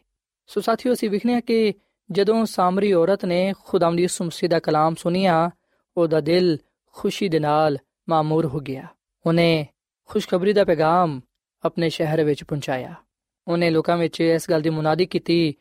ਸੋ 0.46 0.60
ਸਾਥੀਓ, 0.60 0.92
ਅਸੀਂ 0.92 1.10
ਵਿਖਨੇ 1.10 1.40
ਕਿ 1.40 1.74
ਜਦੋਂ 2.10 2.46
ਸਾਮਰੀ 2.46 2.92
ਔਰਤ 2.92 3.24
ਨੇ 3.24 3.52
ਖੁਦਾਵੰਦ 3.64 4.00
ਯਿਸੂ 4.00 4.24
ਮਸੀਹ 4.24 4.50
ਦਾ 4.50 4.58
ਕਲਾਮ 4.58 4.94
ਸੁਨਿਆ 4.94 5.50
ਉਹਦਾ 5.96 6.20
ਦਿਲ 6.20 6.58
ਖੁਸ਼ੀ 6.86 7.28
ਦੇ 7.28 7.38
ਨਾਲ 7.38 7.78
ਮਾਮੂਰ 8.08 8.46
ਹੋ 8.46 8.58
ਗਿਆ। 8.58 8.86
ਉਹਨੇ 9.26 9.66
ਖੁਸ਼ਖਬਰੀ 10.04 10.52
ਦਾ 10.52 10.64
ਪੈਗਾਮ 10.64 11.20
ਆਪਣੇ 11.64 11.88
ਸ਼ਹਿਰ 11.88 12.24
ਵਿੱਚ 12.24 12.44
ਪਹੁੰਚਾਇਆ। 12.44 12.94
ਉਹਨੇ 13.48 13.70
ਲੋਕਾਂ 13.70 13.96
ਵਿੱਚ 13.96 14.20
ਇਸ 14.20 14.50
ਗੱਲ 14.50 14.60
ਦੀ 14.60 14.70
ਮੁਨਾਦੀ 14.70 15.06
ਕੀਤੀ 15.06 15.54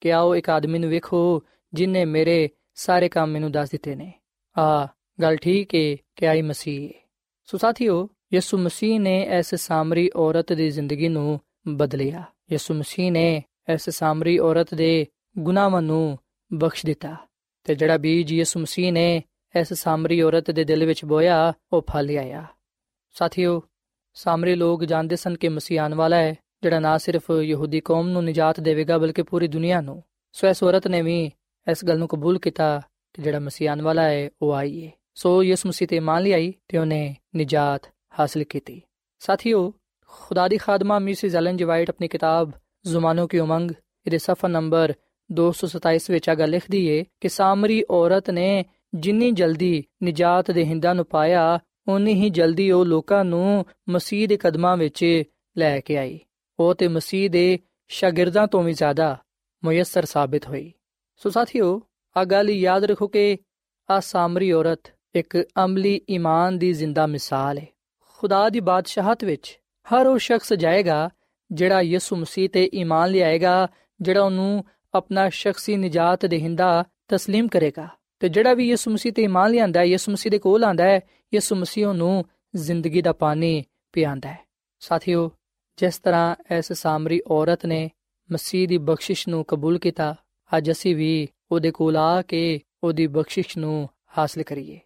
ਕਿ 0.00 0.12
ਆਓ 0.12 0.34
ਇੱਕ 0.34 0.50
ਆਦਮੀ 0.50 0.78
ਨੂੰ 0.78 0.90
ਵੇਖੋ 0.90 1.42
ਜਿਨੇ 1.72 2.04
ਮੇਰੇ 2.04 2.48
ਸਾਰੇ 2.74 3.08
ਕੰਮ 3.08 3.30
ਮੈਨੂੰ 3.30 3.52
ਦੱਸ 3.52 3.70
ਦਿੱਤੇ 3.70 3.94
ਨੇ। 3.94 4.12
ਆ, 4.58 4.88
ਗੱਲ 5.22 5.36
ਠੀਕ 5.36 5.74
ਹੈ 5.74 5.96
ਕਿ 6.16 6.28
ਆਈ 6.28 6.42
ਮਸੀਹ 6.42 6.90
ਸੋ 7.44 7.58
ਸਾਥੀਓ, 7.58 8.08
ਯਿਸੂ 8.34 8.58
ਮਸੀਹ 8.58 9.00
ਨੇ 9.00 9.28
ਇਸ 9.38 9.54
ਸਾਮਰੀ 9.54 10.10
ਔਰਤ 10.16 10.52
ਦੀ 10.52 10.70
ਜ਼ਿੰਦਗੀ 10.70 11.08
ਨੂੰ 11.08 11.40
ਬਦਲਿਆ। 11.68 12.22
ਯਿਸੂ 12.52 12.74
ਮਸੀਹ 12.74 13.12
ਨੇ 13.12 13.42
ਇਸ 13.72 13.90
ਸਾਮਰੀ 13.90 14.38
ਔਰਤ 14.38 14.74
ਦੇ 14.74 15.06
ਗੁਨਾਹਾਂ 15.38 15.82
ਨੂੰ 15.82 16.18
ਬਖਸ਼ 16.54 16.86
ਦਿੱਤਾ 16.86 17.16
ਤੇ 17.64 17.74
ਜਿਹੜਾ 17.74 17.96
ਬੀਜ 17.96 18.32
ਯਿਸੂ 18.32 18.60
ਮਸੀਹ 18.60 18.92
ਨੇ 18.92 19.22
ਇਸ 19.60 19.72
ਸਾਮਰੀ 19.72 20.22
ਔਰਤ 20.22 20.50
ਦੇ 20.50 20.64
ਦਿਲ 20.64 20.84
ਵਿੱਚ 20.86 21.04
ਬੋਇਆ, 21.04 21.52
ਉਹ 21.72 21.82
ਫਲ 21.92 22.16
ਆਇਆ 22.18 22.44
ਸਾਥੀਓ, 23.12 23.62
ਸਾਮਰੀ 24.14 24.54
ਲੋਕ 24.54 24.84
ਜਾਣਦੇ 24.84 25.16
ਸਨ 25.16 25.36
ਕਿ 25.36 25.48
ਮਸੀਹ 25.48 25.80
ਆਉਣ 25.80 25.94
ਵਾਲਾ 25.94 26.16
ਹੈ। 26.16 26.34
ਜਿਹੜਾ 26.62 26.80
ਨਾ 26.80 26.98
ਸਿਰਫ 26.98 27.30
ਯਹੂਦੀ 27.42 27.80
ਕੌਮ 27.80 28.08
ਨੂੰ 28.08 28.24
ਨਿਜਾਤ 28.24 28.60
ਦੇਵੇਗਾ, 28.60 28.98
ਬਲਕਿ 28.98 29.22
ਪੂਰੀ 29.22 29.48
ਦੁਨੀਆ 29.48 29.80
ਨੂੰ। 29.80 30.02
ਸੋ 30.32 30.48
ਇਸ 30.48 30.62
ਔਰਤ 30.62 30.88
ਨੇ 30.88 31.02
ਵੀ 31.02 31.30
ਇਸ 31.70 31.84
ਗੱਲ 31.84 31.98
ਨੂੰ 31.98 32.08
ਕਬੂਲ 32.08 32.38
ਕੀਤਾ 32.38 32.82
ਕਿ 33.12 33.22
ਜਿਹੜਾ 33.22 33.38
ਮਸੀਹ 33.38 33.70
ਆਉਣ 33.70 33.82
ਵਾਲਾ 33.82 34.02
ਹੈ, 34.02 34.30
ਉਹ 34.42 34.54
ਆਈ 34.54 34.86
ਹੈ 34.86 34.90
ਸੋ 35.14 35.42
ਯਿਸੂ 35.42 35.68
ਮਸੀਹ 35.68 35.88
ਤੇ 35.88 36.00
ਮੰਨ 36.00 36.22
ਲਈ 36.22 36.54
ਤੇ 36.68 36.78
ਉਹਨੇ 36.78 37.16
ਨਿਜਾਤ 37.36 37.90
ਹਾਸਲ 38.20 38.44
ਕੀਤੀ। 38.44 38.82
ਸਾਥੀਓ, 39.18 39.74
ਖੁਦਾ 40.06 40.48
ਦੀ 40.48 40.56
ਖਾਦਮਾ 40.56 40.98
ਮਿਸਿਸ 40.98 41.34
ਐਲਨ 41.34 41.56
ਜੀ 41.56 41.64
ਵਾਈਟ 41.64 41.90
ਆਪਣੀ 41.90 42.08
ਕਿਤਾਬ 42.08 42.50
ਜ਼ੁਮਾਨੋ 42.86 43.26
ਕੀ 43.26 43.38
ਉਮੰਗ 43.38 43.70
ਇਹਦੇ 44.06 44.18
ਸਫਾ 44.18 44.48
ਨੰਬਰ 44.48 44.94
227 45.32 46.10
ਵਿੱਚ 46.10 46.28
ਆ 46.28 46.34
ਗੱਲ 46.34 46.50
ਲਿਖਦੀ 46.50 46.86
ਏ 46.86 47.04
ਕਿ 47.20 47.28
ਸਾਮਰੀ 47.28 47.84
ਔਰਤ 47.90 48.30
ਨੇ 48.30 48.64
ਜਿੰਨੀ 48.94 49.30
ਜਲਦੀ 49.30 49.84
ਨਿਜਾਤ 50.02 50.50
ਦੇ 50.50 50.64
ਹਿੰਦਾਂ 50.64 50.94
ਨੂੰ 50.94 51.04
ਪਾਇਆ 51.04 51.58
ਉਨੀ 51.88 52.14
ਹੀ 52.14 52.30
ਜਲਦੀ 52.30 52.70
ਉਹ 52.70 52.86
ਲੋਕਾਂ 52.86 53.24
ਨੂੰ 53.24 53.66
ਮਸੀਹ 53.88 54.28
ਦੇ 54.28 54.36
ਕਦਮਾਂ 54.36 54.76
ਵਿੱਚ 54.76 55.22
ਲੈ 55.58 55.80
ਕੇ 55.80 55.96
ਆਈ। 55.96 56.20
ਉਹ 56.61 56.73
ਤੇ 56.75 56.87
ਮਸੀਹ 56.87 57.29
ਦੇ 57.29 57.59
ਸ਼ਾਗਿਰਦਾਂ 57.89 58.47
ਤੋਂ 58.47 58.63
ਵੀ 58.63 58.73
ਜ਼ਿਆਦਾ 58.73 59.15
ਮੁਯੱਸਰ 59.63 60.05
ਸਾਬਤ 60.05 60.47
ਹੋਈ 60.47 60.71
ਸੋ 61.21 61.29
ਸਾਥੀਓ 61.29 61.79
ਆ 62.15 62.23
ਗੱਲ 62.23 62.49
ਯਾਦ 62.49 62.83
ਰੱਖੋ 62.83 63.07
ਕਿ 63.07 63.37
ਆ 63.89 63.99
ਸਾਮਰੀ 63.99 64.51
ਔਰਤ 64.51 64.91
ਇੱਕ 65.15 65.37
ਅਮਲੀ 65.65 65.99
ਈਮਾਨ 66.09 66.57
ਦੀ 66.57 66.71
ਜ਼ਿੰਦਾ 66.73 67.05
ਮਿਸਾਲ 67.07 67.57
ਹੈ 67.57 67.67
ਖੁਦਾ 68.19 68.47
ਦੀ 68.49 68.59
ਬਾਦਸ਼ਾਹਤ 68.59 69.23
ਵਿੱਚ 69.23 69.57
ਹਰ 69.85 70.07
ਉਹ 70.07 70.17
ਸ਼ਖਸ 70.17 70.53
ਜਾਏਗਾ 70.53 71.09
ਜਿਹੜਾ 71.51 71.81
ਯਿਸੂ 71.81 72.15
ਮਸੀਹ 72.15 72.49
ਤੇ 72.49 72.69
ਈਮਾਨ 72.73 73.09
ਲਿਆਏਗਾ 73.09 73.67
ਜਿਹੜਾ 73.99 74.21
ਉਹਨੂੰ 74.21 74.63
ਆਪਣਾ 74.93 75.27
ਸ਼ਖਸੀ 75.29 75.75
ਨਜਾਤ 75.75 76.25
ਦੇਹਿੰਦਾ 76.25 76.83
تسلیم 77.13 77.47
ਕਰੇਗਾ 77.47 77.87
ਤੇ 78.21 78.29
ਜਿਹੜਾ 78.29 78.53
ਵੀ 78.53 78.67
ਯਿਸੂ 78.69 78.91
ਮਸੀਹ 78.91 79.13
ਤੇ 79.13 79.23
ਈਮਾਨ 79.23 79.51
ਲਿਆਂਦਾ 79.51 79.79
ਹੈ 79.79 79.85
ਯਿਸੂ 79.85 80.11
ਮਸੀਹ 80.11 80.31
ਦੇ 80.31 80.39
ਕੋਲ 80.39 80.63
ਆਂਦਾ 80.63 80.83
ਹੈ 80.83 80.99
ਯਿਸੂ 81.33 81.55
ਮਸੀਹ 81.55 81.93
ਨੂੰ 81.93 82.23
ਜ਼ਿੰਦਗੀ 82.53 83.01
ਦਾ 83.01 83.13
ਪਾਣੀ 83.13 83.63
ਪਿਆਂਦਾ 83.93 84.29
ਹੈ 84.29 84.37
ਸਾਥੀਓ 84.81 85.29
ਜਿਸ 85.78 85.98
ਤਰ੍ਹਾਂ 85.98 86.34
ਇਸ 86.56 86.72
ਸਾਮਰੀ 86.72 87.20
ਔਰਤ 87.30 87.66
ਨੇ 87.66 87.90
ਮਸੀਹ 88.32 88.68
ਦੀ 88.68 88.78
ਬਖਸ਼ਿਸ਼ 88.78 89.28
ਨੂੰ 89.28 89.44
ਕਬੂਲ 89.44 89.78
ਕੀਤਾ, 89.78 90.14
ਅੱਜ 90.50 90.70
ਅਸੀਂ 90.70 90.94
ਵੀ 90.96 91.28
ਉਹਦੇ 91.52 91.70
ਕੋਲ 91.70 91.96
ਆ 91.96 92.22
ਕੇ 92.22 92.60
ਉਹਦੀ 92.84 93.06
ਬਖਸ਼ਿਸ਼ 93.06 93.56
ਨੂੰ 93.58 93.88
ਹਾਸਲ 94.18 94.42
ਕਰੀਏ। 94.42 94.78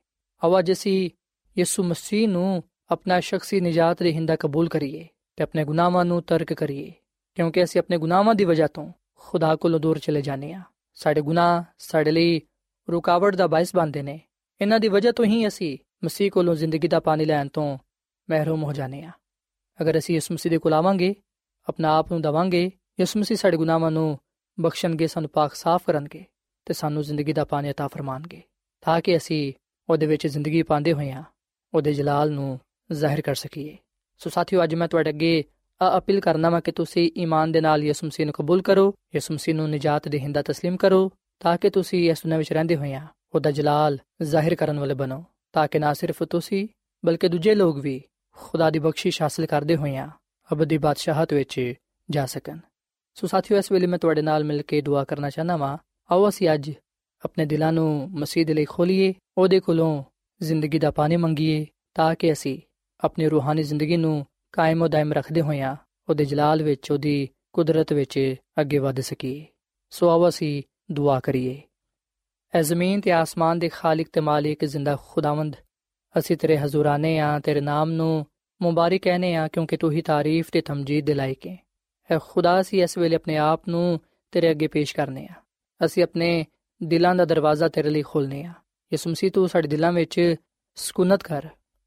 ਆਵਾਜ਼ 0.42 0.72
ਅਸੀਂ 0.72 1.10
ਯਿਸੂ 1.56 1.82
ਮਸੀਹ 1.82 2.28
ਨੂੰ 2.28 2.62
ਆਪਣਾ 2.90 3.18
ਸ਼ਖਸੀ 3.20 3.60
ਨਜਾਤ 3.60 4.02
ਦੇਹਿੰਦਾ 4.02 4.36
ਕਬੂਲ 4.36 4.68
ਕਰੀਏ 4.68 5.06
ਤੇ 5.36 5.42
ਆਪਣੇ 5.42 5.64
ਗੁਨਾਹਾਂ 5.64 6.04
ਨੂੰ 6.04 6.22
ਤਰਕ 6.22 6.52
ਕਰੀਏ, 6.52 6.92
ਕਿਉਂਕਿ 7.36 7.64
ਅਸੀਂ 7.64 7.80
ਆਪਣੇ 7.80 7.98
ਗੁਨਾਹਾਂ 7.98 8.34
ਦੀ 8.34 8.44
ਵਜ੍ਹਾ 8.44 8.66
ਤੋਂ 8.66 8.90
ਖੁਦਾ 9.20 9.54
ਕੋਲੋਂ 9.56 9.80
ਦੂਰ 9.80 9.98
ਚਲੇ 9.98 10.22
ਜਾਂਦੇ 10.22 10.52
ਆ 10.52 10.62
ਸਾਡੇ 10.96 11.20
ਗੁਨਾਹ 11.20 11.62
ਸਾਡੇ 11.78 12.10
ਲਈ 12.10 12.40
ਰੁਕਾਵਟ 12.88 13.36
ਦਾ 13.36 13.46
ਬਾਇਸ 13.46 13.74
ਬਣਦੇ 13.76 14.02
ਨੇ। 14.02 14.20
ਇਹਨਾਂ 14.60 14.80
ਦੀ 14.80 14.88
ਵਜ੍ਹਾ 14.88 15.12
ਤੋਂ 15.12 15.24
ਹੀ 15.24 15.46
ਅਸੀਂ 15.46 15.76
ਮਸੀਹ 16.04 16.30
ਕੋਲੋਂ 16.30 16.54
ਜ਼ਿੰਦਗੀ 16.54 16.88
ਦਾ 16.88 17.00
ਪਾਣੀ 17.00 17.24
ਲੈਣ 17.24 17.48
ਤੋਂ 17.48 17.78
ਮਹਿਰੂਮ 18.28 18.62
ਹੋ 18.64 18.72
ਜਾਂਦੇ 18.72 19.02
ਆ 19.02 19.10
ਅਗਰ 19.79 19.97
ਅਸੀਂ 19.97 20.15
ਇਸ 20.17 20.31
ਮਸੀਹ 20.31 20.51
ਦੇ 20.51 20.57
ਕੋਲ 20.57 20.73
ਆਵਾਂਗੇ 20.73 21.13
ਆਪਣਾ 21.67 21.97
ਆਪ 21.97 22.11
ਨੂੰ 22.11 22.21
ਦਵਾਂਗੇ 22.21 22.69
ਇਸ 22.99 23.15
ਮਸੀਹ 23.17 23.37
ਸਾਡੇ 23.37 23.57
ਗੁਨਾਹਾਂ 23.57 23.91
ਨੂੰ 23.91 24.17
ਬਖਸ਼ਣਗੇ 24.57 25.07
ਸਾਨੂੰ 25.07 25.29
ਪਾਕ 25.29 25.53
ਸਾਫ਼ 25.53 25.83
ਕਰਨਗੇ 25.85 26.23
ਤੇ 26.67 26.73
ਸਾਨੂੰ 26.73 27.03
ਜ਼ਿੰਦਗੀ 27.03 27.33
ਦਾ 27.33 27.45
ਪਾਣੀ 27.45 27.69
عطا 27.69 27.87
ਫਰਮਾਨਗੇ 27.87 28.41
ਤਾਂ 28.81 28.99
ਕਿ 29.01 29.17
ਅਸੀਂ 29.17 29.53
ਉਹਦੇ 29.89 30.05
ਵਿੱਚ 30.05 30.27
ਜ਼ਿੰਦਗੀ 30.27 30.63
ਪਾਉਂਦੇ 30.63 30.93
ਹੋਏ 30.93 31.11
ਆ 31.11 31.23
ਉਹਦੇ 31.73 31.93
ਜਲਾਲ 31.93 32.31
ਨੂੰ 32.31 32.59
ਜ਼ਾਹਿਰ 32.89 33.21
ਕਰ 33.21 33.35
ਸਕੀਏ 33.35 33.77
ਸੋ 34.21 34.29
ਸਾਥੀਓ 34.29 34.63
ਅੱਜ 34.63 34.75
ਮੈਂ 34.75 34.87
ਤੁਹਾਡੇ 34.87 35.09
ਅੱਗੇ 35.09 35.43
ਅਪੀਲ 35.81 36.19
ਕਰਨਾ 36.19 36.49
ਮੈਂ 36.49 36.61
ਕਿ 36.61 36.71
ਤੁਸੀਂ 36.71 37.09
ਈਮਾਨ 37.17 37.51
ਦੇ 37.51 37.61
ਨਾਲ 37.61 37.83
ਯਿਸੂ 37.83 38.07
ਮਸੀਹ 38.07 38.25
ਨੂੰ 38.25 38.33
ਕਬੂਲ 38.33 38.61
ਕਰੋ 38.61 38.93
ਯਿਸੂ 39.15 39.33
ਮਸੀਹ 39.33 39.55
ਨੂੰ 39.55 39.69
ਨਜਾਤ 39.69 40.07
ਦੇ 40.07 40.19
ਹਿੰਦਾ 40.19 40.41
تسلیم 40.41 40.77
ਕਰੋ 40.77 41.09
ਤਾਂ 41.41 41.57
ਕਿ 41.57 41.69
ਤੁਸੀਂ 41.69 42.09
ਇਸ 42.11 42.21
ਦੁਨੀਆਂ 42.23 42.37
ਵਿੱਚ 42.37 42.53
ਰਹਿੰਦੇ 42.53 42.75
ਹੋਇਆਂ 42.75 43.07
ਉਹਦਾ 43.35 43.51
ਜਲਾਲ 43.51 43.97
ਜ਼ਾਹਿਰ 44.21 44.55
ਕਰਨ 44.55 44.79
ਵਾਲੇ 44.79 44.93
ਬਣੋ 44.93 45.23
ਤਾਂ 45.53 45.67
ਕਿ 45.67 45.79
ਨਾ 45.79 45.93
ਸਿਰਫ 45.93 46.23
ਤੁਸੀਂ 46.23 46.67
ਬਲਕਿ 47.03 47.27
ਦੂਜੇ 47.27 47.55
ਲੋਕ 47.55 47.77
ਵੀ 47.77 48.01
ਖੁਦਾ 48.36 48.70
ਦੀ 48.70 48.78
ਬਖਸ਼ਿਸ਼ 48.78 49.22
ਹਾਸਲ 49.22 49.46
ਕਰਦੇ 49.46 49.76
ਹੋਇਆਂ 49.76 50.08
ਅਬਦੀ 50.52 50.78
ਬਾਦਸ਼ਾਹਤ 50.78 51.32
ਵਿੱਚ 51.32 51.74
ਜਾ 52.10 52.26
ਸਕਣ। 52.26 52.58
ਸੋ 53.14 53.26
ਸਾਥੀਓ, 53.26 53.58
ਇਸ 53.58 53.72
ਵੇਲੇ 53.72 53.86
ਮੈਂ 53.86 53.98
ਤੁਹਾਡੇ 53.98 54.22
ਨਾਲ 54.22 54.44
ਮਿਲ 54.44 54.62
ਕੇ 54.62 54.80
ਦੁਆ 54.80 55.04
ਕਰਨਾ 55.04 55.30
ਚਾਹਨਾ 55.30 55.56
ਵਾਂ। 55.56 55.78
ਆਓ 56.10 56.28
ਅਸੀਂ 56.28 56.48
ਅੱਜ 56.54 56.72
ਆਪਣੇ 57.24 57.46
ਦਿਲਾਂ 57.46 57.72
ਨੂੰ 57.72 58.10
ਮਸੀਹ 58.10 58.46
ਦੇ 58.46 58.54
ਲਈ 58.54 58.64
ਖੋਲੀਏ, 58.64 59.14
ਉਹਦੇ 59.38 59.60
ਕੋਲੋਂ 59.60 60.04
ਜ਼ਿੰਦਗੀ 60.42 60.78
ਦਾ 60.78 60.90
ਪਾਣੀ 60.90 61.16
ਮੰਗੀਏ, 61.16 61.66
ਤਾਂ 61.94 62.14
ਕਿ 62.14 62.32
ਅਸੀਂ 62.32 62.58
ਆਪਣੀ 63.00 63.28
ਰੂਹਾਨੀ 63.28 63.62
ਜ਼ਿੰਦਗੀ 63.62 63.96
ਨੂੰ 63.96 64.26
ਕਾਇਮ 64.52 64.82
ਉਹ 64.82 64.88
ਦਾਇਮ 64.88 65.12
ਰੱਖਦੇ 65.12 65.40
ਹੋਇਆਂ 65.40 65.76
ਉਹਦੇ 66.08 66.24
ਜਲਾਲ 66.24 66.62
ਵਿੱਚ, 66.62 66.90
ਉਹਦੀ 66.90 67.28
ਕੁਦਰਤ 67.52 67.92
ਵਿੱਚ 67.92 68.34
ਅੱਗੇ 68.60 68.78
ਵਧ 68.78 69.00
ਸਕੀਏ। 69.00 69.46
ਸੋ 69.90 70.08
ਆਓ 70.08 70.28
ਅਸੀਂ 70.28 70.62
ਦੁਆ 70.92 71.20
ਕਰੀਏ। 71.20 71.62
ਐ 72.54 72.62
ਜ਼ਮੀਨ 72.62 73.00
ਤੇ 73.00 73.12
ਆਸਮਾਨ 73.12 73.58
ਦੇ 73.58 73.68
ਖਾਲਕ 73.68 74.06
ਤੇ 74.12 74.20
ਮਾਲਿਕ 74.20 74.64
ਜ਼ਿੰਦਾ 74.64 74.98
ਖੁਦਾਵੰਦ 75.08 75.56
ਅਸੀਂ 76.18 76.36
ਤੇਰੇ 76.36 76.56
ਹਜ਼ੂਰ 76.56 76.66
ਹਜ਼ੂਰਾਨੇ 76.66 77.18
ਆ, 77.18 77.38
ਤੇਰੇ 77.38 77.60
ਨਾਮ 77.60 77.90
ਨੂੰ 77.90 78.26
ਮੁਬਾਰਕ 78.62 79.00
ਕਹਨੇ 79.02 79.34
ਆ, 79.34 79.48
ਕਿਉਂਕਿ 79.48 79.76
ਤੂੰ 79.76 79.92
ਹੀ 79.92 80.02
ਤਾਰੀਫ 80.02 80.48
ਤੇ 80.52 80.60
ਤਮਜੀਦ 80.60 81.06
ਦੇ 81.06 81.14
ਲਾਇਕ 81.14 81.46
ਹੈ 81.46 81.66
ਐ 82.10 82.18
ਖੁਦਾ 82.18 82.60
ਅਸੀਂ 82.60 82.82
ਇਸ 82.82 82.98
ਵੇਲੇ 82.98 83.16
ਆਪਣੇ 83.16 83.36
ਆਪ 83.36 83.68
ਨੂੰ 83.68 84.00
ਤੇਰੇ 84.32 84.50
ਅੱਗੇ 84.50 84.66
ਪੇਸ਼ 84.66 84.96
ਕਰਨੇ 84.96 85.26
ਆ। 85.26 85.34
ਅਸੀਂ 85.84 86.02
ਆਪਣੇ 86.02 86.46
ਦਿਲਾਂ 86.82 87.14
ਦਾ 87.14 87.24
ਦਰਵਾਜ਼ਾ 87.24 87.68
ਤੇਰੇ 87.68 87.90
ਲਈ 87.90 88.02
ਖੋਲਨੇ 88.02 88.44
ਆ। 88.44 88.52
ਯਿਸੂ 88.92 89.10
ਮਸੀਹ, 89.10 89.30
ਤੂੰ 89.30 89.48
ਸਾਡੇ 89.48 89.68
ਦਿਲਾਂ 89.68 89.92
ਵਿੱਚ 89.92 90.34
ਸਕੂਨਤ 90.74 91.22
ਕਰ 91.22 91.46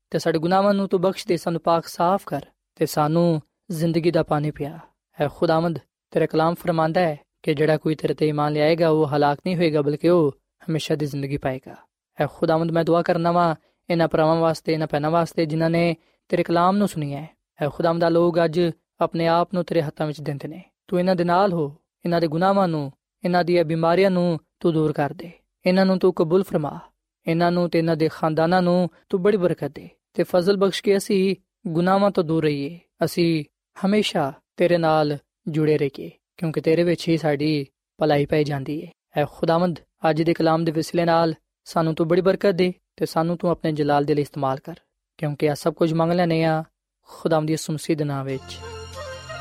ਤੇ 0.10 0.20
ਸਾਡੇ 0.20 0.40
ਗੁਨਾਹਾਂ 0.40 0.74
ਨੂੰ 0.74 0.88
ਤੂੰ 0.88 1.02
ਬਖਸ਼ 1.02 1.28
ਦੇ, 1.28 1.38
ਸਾਨੂੰ 1.38 1.62
ਪਾਕ 1.62 1.88
ਸਾਫ਼ 1.88 2.24
ਕਰ 2.26 2.42
ਤੇ 2.76 2.86
ਸਾਨੂੰ 2.86 3.42
ਜ਼ਿੰਦਗੀ 3.72 4.12
ਦਾ 4.12 4.24
ਪਾਣੀ 4.24 4.52
ਪਿਆ। 4.52 4.80
ਐ 5.22 5.28
ਖੁਦਾਵੰਦ 5.28 5.80
ਤੇਰਾ 6.12 6.26
ਕਲਾਮ 6.26 6.54
ਫਰਮਾਂਦਾ 6.54 7.02
ਹੈ 7.02 7.20
ਕਿ 7.44 7.54
ਜਿਹੜਾ 7.54 7.78
ਕੋਈ 7.78 7.96
ਤੇਰੇ 7.96 8.14
ਤੇ 8.14 8.28
ਈਮਾਨ 8.28 8.54
ਲਿਆਏਗਾ, 8.54 8.90
ਉਹ 8.90 9.08
ਹਲਾਕ 9.08 9.40
ਨਹੀਂ 9.46 9.56
ਹੋਏਗਾ, 9.56 9.82
ਬਲਕਿ 9.82 10.10
ਉਹ 10.10 10.32
ਹਮੇਸ਼ਾ 10.70 10.96
ਦੀ 10.96 11.06
ਜ਼ਿੰਦਗੀ 11.06 11.38
ਪਾਏਗਾ। 11.38 11.76
ਐ 12.22 12.28
ਖੁਦਾਵੰਦ, 12.34 12.72
ਮੈਂ 12.72 12.84
ਦੁਆ 12.84 13.02
ਕਰਨਾ 13.02 13.32
ਵਾਂ 13.32 13.56
ਇਹਨਾਂ 13.90 14.08
ਪਰਵਾਂ 14.08 14.36
ਵਾਸਤੇ, 14.36 14.74
ਇਹਨਾਂ 14.74 14.88
ਪੈਨਾ 14.88 15.10
ਵਾਸਤੇ 15.10 15.46
ਜਿਨ੍ਹਾਂ 15.46 15.70
ਨੇ 15.70 15.96
ਤੇਰੇ 16.30 16.44
ਕਲਾਮ 16.44 16.78
ਨੂੰ 16.78 16.88
ਸੁਣਿਆ 16.88 17.22
ਹੈ। 17.22 17.30
ਐ 17.62 17.70
ਖੁਦਾਵੰਦ 17.70 18.02
ਦਾ 18.02 18.10
ਲੋਕ 18.10 18.44
ਅੱਜ 18.46 18.60
ਆਪਣੇ 19.02 19.28
ਆਪ 19.28 19.54
ਨੂੰ 19.54 19.64
ਤੇਰੇ 19.64 19.82
ਹੱਥਾਂ 19.82 20.08
ਵਿੱਚ 20.08 20.22
ਦਿੰਦੇ 20.22 20.48
ਨੇ। 20.48 20.62
ਤੂੰ 20.88 21.00
ਇਹਨਾਂ 21.00 21.16
ਦੇ 21.16 21.24
ਨਾਲ 21.24 21.54
ਹੋ, 21.54 21.76
ਇਹਨਾਂ 22.06 22.22
ਦੇ 22.22 22.28
ਗੁਨਾਹਾਂ 22.28 22.68
ਨੂੰ, 22.68 22.92
ਇਹਨਾਂ 23.24 23.44
ਦੀਆਂ 23.44 23.64
ਬਿਮਾਰੀਆਂ 23.66 24.12
ਨੂੰ 24.12 24.40
ਤੂੰ 24.60 24.74
ਦੂਰ 24.74 24.94
ਕਰ 24.94 25.14
ਦੇ। 25.14 25.32
ਇਹਨਾਂ 25.66 25.86
ਨੂੰ 25.86 25.98
ਤੂੰ 26.00 26.14
ਕਬੂਲ 26.14 26.44
ਫਰਮਾ। 26.44 26.80
ਇਹਨਾਂ 27.28 27.52
ਨੂੰ 27.52 27.70
ਤੇ 27.70 27.80
ਇਹਨਾਂ 27.80 27.96
ਦੇ 27.96 28.10
ਖਾਨਦਾਨਾਂ 28.12 28.62
ਨੂੰ 28.62 28.90
ਤੂੰ 29.10 29.22
ਬੜੀ 29.22 29.38
ਬਰਕਤ 29.38 29.72
ਦੇ 29.72 29.90
ਤੇ 30.14 30.24
ਫਜ਼ਲ 30.24 30.58
ਬਖਸ਼ 30.58 30.82
ਕੇ 30.84 30.96
ਅਸੀਂ 30.98 31.36
ਗੁਨਾਹਾਂ 31.68 32.12
ਤੋਂ 32.12 32.24
ਦੂਰ 32.24 32.44
ਰਹੀਏ। 32.44 32.80
ਅਸੀਂ 33.06 33.44
ਹਮੇਸ਼ਾ 33.78 34.32
ਤੇਰੇ 34.58 34.78
ਨਾਲ 34.78 35.18
ਜੁੜੇ 35.48 35.78
ਰਹੀਏ, 35.78 36.10
ਕਿਉਂਕਿ 36.38 36.62
ਤੇਰੇ 36.62 36.84
ਵਿੱਚ 36.84 37.08
ਹੀ 37.10 37.18
ਸਾਡੀ 37.18 37.66
ਭਲਾਈ 38.00 38.26
ਪਈ 38.26 38.44
ਜਾਂਦੀ 38.44 38.82
ਹੈ 38.82 38.92
ਐ 39.18 39.26
ਖੁਦਾਵੰਦ 39.32 39.80
ਅੱਜ 40.10 40.22
ਦੇ 40.22 40.34
ਕਲਾਮ 40.34 40.64
ਦੇ 40.64 40.72
ਵਿਸਲੇ 40.72 41.06
ਨਾਲ 41.06 41.34
ਸਾਨੂੰ 41.68 41.94
ਤੂੰ 41.96 42.08
ਬੜੀ 42.08 42.22
ਬਰਕਤ 42.22 42.52
ਦੇ। 42.52 42.74
ਤੇ 43.00 43.06
ਸਾਨੂੰ 43.06 43.38
ਤੂੰ 43.38 43.50
ਆਪਣੇ 43.50 43.72
ਜਲਾਲ 43.72 44.06
ਦੇ 44.06 44.14
ਲਈ 44.14 44.22
ਇਸਤੇਮਾਲ 44.22 44.60
ਕਰ, 44.60 44.76
ਕਿਉਂਕਿ 45.18 45.50
ਆ 45.52 45.54
ਸਭ 45.54 45.74
ਕੁਝ 45.74 45.94
ਮੰਗ 45.94 46.12
ਲੈਨੇ 46.12 46.44
ਆ 46.44 46.64
ਖੁਦਾਮ 47.08 47.46
ਦੀ 47.46 47.58
ਸੁਮਸੀ 47.58 47.96
ਦੇ 47.96 48.04
ਨਾਮ 48.04 48.26
ਵਿੱਚ। 48.26 48.58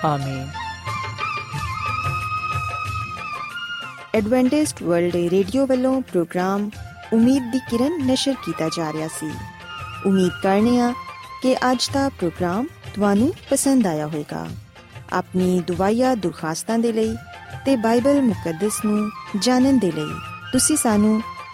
ਆਮੀਨ। 0.04 0.48
ਐਡਵੈਂਟਿਸਟ 4.14 4.82
ਵਰਲਡ 4.82 5.16
ਰੇਡੀਓ 5.16 5.66
ਵੱਲੋਂ 5.66 6.00
ਪ੍ਰੋਗਰਾਮ 6.00 6.70
ਉਮੀਦ 7.12 7.52
ਦੀ 7.52 7.58
ਕਿਰਨ 7.58 8.06
ਨਿਸ਼ਰ 8.06 8.34
ਕੀਤਾ 8.44 8.68
ਜਾ 8.68 8.92
ਰਿਹਾ 8.92 9.08
ਸੀ। 9.08 9.30
ਉਮੀਦ 10.06 10.32
ਕਰਨੇ 10.42 10.80
ਆ 10.80 10.92
ਕਿ 11.42 11.54
ਅੱਜ 11.54 11.90
ਦਾ 11.92 12.08
ਪ੍ਰੋਗਰਾਮ 12.08 12.66
ਤੁਹਾਨੂੰ 12.94 13.32
ਪਸੰਦ 13.50 13.86
ਆਇਆ 13.86 14.06
ਹੋਵੇਗਾ। 14.06 14.46
ਆਪਣੀ 15.12 15.60
ਦੁਆਇਆ 15.60 16.14
ਦੁਰਖਾਸਤਾਂ 16.14 16.78
ਦੇ 16.78 16.92
ਲਈ 16.92 17.16
ਤੇ 17.64 17.76
ਬਾਈਬਲ 17.76 18.22
ਮੁਕੱਦਸ 18.22 18.84
ਨੂੰ 18.84 19.10
ਜਾਣਨ 19.38 19.78
ਦੇ 19.78 19.92
ਲਈ 19.92 20.14
ਤੁਸੀਂ 20.52 20.76
ਸਾਨੂੰ 20.76 21.20